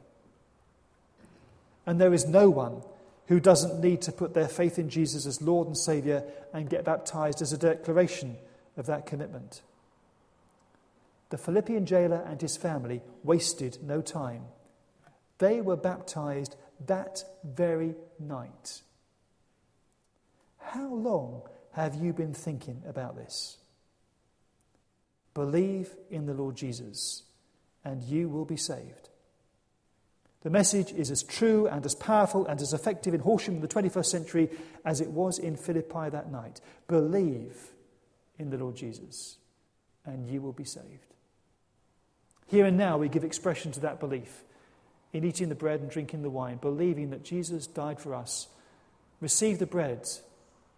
And 1.85 2.01
there 2.01 2.13
is 2.13 2.27
no 2.27 2.49
one 2.49 2.81
who 3.27 3.39
doesn't 3.39 3.81
need 3.81 4.01
to 4.01 4.11
put 4.11 4.33
their 4.33 4.47
faith 4.47 4.79
in 4.79 4.89
Jesus 4.89 5.25
as 5.25 5.41
Lord 5.41 5.67
and 5.67 5.77
Saviour 5.77 6.23
and 6.53 6.69
get 6.69 6.85
baptized 6.85 7.41
as 7.41 7.53
a 7.53 7.57
declaration 7.57 8.37
of 8.77 8.85
that 8.85 9.05
commitment. 9.05 9.61
The 11.29 11.37
Philippian 11.37 11.85
jailer 11.85 12.23
and 12.25 12.41
his 12.41 12.55
family 12.55 13.01
wasted 13.23 13.79
no 13.83 14.01
time. 14.01 14.43
They 15.39 15.61
were 15.61 15.75
baptized 15.75 16.55
that 16.85 17.23
very 17.43 17.95
night. 18.19 18.81
How 20.59 20.93
long 20.93 21.41
have 21.73 21.95
you 21.95 22.13
been 22.13 22.33
thinking 22.33 22.81
about 22.87 23.15
this? 23.15 23.57
Believe 25.33 25.95
in 26.09 26.25
the 26.25 26.33
Lord 26.33 26.55
Jesus, 26.55 27.23
and 27.83 28.01
you 28.01 28.29
will 28.29 28.45
be 28.45 28.57
saved. 28.57 29.09
The 30.43 30.49
message 30.49 30.91
is 30.93 31.09
as 31.09 31.23
true 31.23 31.67
and 31.67 31.85
as 31.85 31.95
powerful 31.95 32.45
and 32.45 32.61
as 32.61 32.73
effective 32.73 33.13
in 33.13 33.21
Horsham 33.21 33.55
in 33.55 33.61
the 33.61 33.67
21st 33.67 34.05
century 34.05 34.49
as 34.85 35.01
it 35.01 35.09
was 35.09 35.39
in 35.39 35.55
Philippi 35.55 36.09
that 36.09 36.31
night. 36.31 36.61
Believe 36.87 37.73
in 38.37 38.49
the 38.49 38.57
Lord 38.57 38.75
Jesus, 38.75 39.37
and 40.05 40.29
you 40.29 40.41
will 40.41 40.53
be 40.53 40.63
saved. 40.63 41.13
Here 42.45 42.65
and 42.65 42.77
now, 42.77 42.97
we 42.97 43.09
give 43.09 43.23
expression 43.23 43.71
to 43.73 43.79
that 43.81 43.99
belief 43.99 44.43
in 45.11 45.23
eating 45.23 45.49
the 45.49 45.55
bread 45.55 45.81
and 45.81 45.89
drinking 45.89 46.21
the 46.21 46.29
wine, 46.29 46.57
believing 46.57 47.09
that 47.09 47.23
Jesus 47.23 47.67
died 47.67 47.99
for 47.99 48.13
us. 48.13 48.47
Receive 49.19 49.57
the 49.59 49.65
bread 49.65 50.07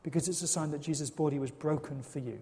because 0.04 0.28
it's 0.28 0.42
a 0.42 0.48
sign 0.48 0.72
that 0.72 0.82
Jesus' 0.82 1.10
body 1.10 1.38
was 1.38 1.52
broken 1.52 2.02
for 2.02 2.20
you 2.20 2.40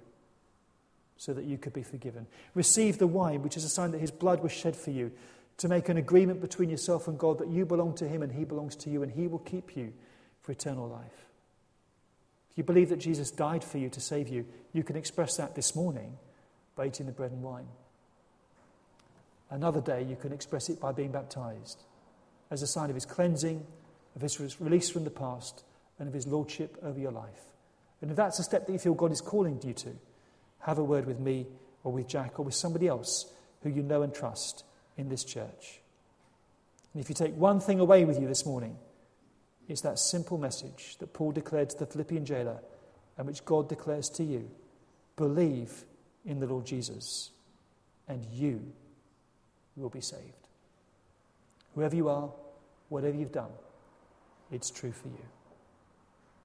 so 1.17 1.34
that 1.34 1.45
you 1.45 1.58
could 1.58 1.73
be 1.73 1.84
forgiven. 1.84 2.27
Receive 2.53 2.99
the 2.99 3.08
wine, 3.08 3.41
which 3.41 3.58
is 3.58 3.63
a 3.63 3.69
sign 3.69 3.91
that 3.91 4.01
his 4.01 4.12
blood 4.12 4.43
was 4.43 4.51
shed 4.51 4.75
for 4.75 4.91
you 4.91 5.12
to 5.58 5.67
make 5.67 5.89
an 5.89 5.98
agreement 5.98 6.39
between 6.39 6.70
yourself 6.70 7.08
and 7.08 7.17
God 7.17 7.39
that 7.39 7.50
you 7.50 7.65
belong 7.65 7.96
to 7.96 8.08
him 8.08 8.22
and 8.22 8.32
he 8.32 8.46
belongs 8.46 8.76
to 8.78 8.89
you 8.89 9.02
and 9.04 9.12
he 9.12 9.28
will 9.28 9.39
keep 9.39 9.76
you 9.76 9.91
for 10.41 10.52
eternal 10.52 10.88
life. 10.88 11.26
If 12.52 12.58
you 12.58 12.63
believe 12.63 12.89
that 12.89 13.00
Jesus 13.00 13.32
died 13.32 13.63
for 13.63 13.78
you 13.78 13.89
to 13.89 14.00
save 14.00 14.28
you, 14.28 14.46
you 14.72 14.84
can 14.84 14.96
express 14.96 15.38
that 15.38 15.56
this 15.56 15.76
morning 15.76 16.17
by 16.76 16.88
eating 16.88 17.08
the 17.08 17.12
bread 17.12 17.32
and 17.32 17.41
wine. 17.41 17.67
Another 19.50 19.82
day, 19.82 20.04
you 20.04 20.15
can 20.15 20.34
express 20.34 20.70
it 20.70 20.80
by 20.80 20.91
being 20.91 21.12
baptized 21.12 21.84
as 22.52 22.62
a 22.62 22.67
sign 22.67 22.89
of 22.89 22.96
his 22.96 23.06
cleansing, 23.06 23.65
of 24.15 24.22
his 24.22 24.60
release 24.60 24.89
from 24.89 25.06
the 25.06 25.10
past, 25.10 25.63
and 26.00 26.08
of 26.08 26.13
his 26.13 26.28
lordship 26.28 26.78
over 26.84 27.00
your 27.00 27.12
life. 27.12 27.46
And 28.02 28.12
if 28.12 28.17
that's 28.17 28.39
a 28.39 28.43
step 28.43 28.67
that 28.67 28.74
you 28.74 28.80
feel 28.80 28.93
God 28.93 29.12
is 29.12 29.22
calling 29.22 29.60
you 29.63 29.74
to, 29.74 29.89
have 30.60 30.78
a 30.78 30.84
word 30.84 31.08
with 31.08 31.20
me 31.20 31.48
or 31.84 31.91
with 31.91 32.08
Jack 32.08 32.39
or 32.39 32.43
with 32.43 32.54
somebody 32.54 32.88
else 32.88 33.32
who 33.63 33.70
you 33.70 33.82
know 33.82 34.02
and 34.02 34.13
trust 34.13 34.63
in 34.98 35.10
this 35.10 35.24
church. 35.24 35.80
And 36.94 37.02
if 37.02 37.10
you 37.10 37.16
take 37.16 37.36
one 37.36 37.60
thing 37.60 37.80
away 37.80 38.06
with 38.06 38.20
you 38.20 38.28
this 38.28 38.46
morning, 38.46 38.78
it's 39.68 39.82
that 39.82 40.00
simple 40.00 40.38
message 40.38 40.98
that 41.00 41.14
Paul 41.14 41.32
declared 41.32 41.70
to 41.72 41.78
the 41.78 41.86
Philippian 41.86 42.26
jailer 42.26 42.60
and 43.18 43.28
which 43.28 43.46
God 43.46 43.70
declares 43.70 44.10
to 44.12 44.24
you 44.24 44.50
believe 45.16 45.86
in 46.26 46.40
the 46.40 46.46
Lord 46.46 46.66
Jesus, 46.66 47.32
and 48.08 48.26
you 48.32 48.62
will 49.76 49.90
be 49.90 50.02
saved. 50.02 50.22
Whoever 51.76 51.96
you 51.96 52.10
are, 52.10 52.30
whatever 52.90 53.16
you've 53.16 53.32
done, 53.32 53.52
it's 54.52 54.70
true 54.70 54.92
for 54.92 55.08
you. 55.08 55.26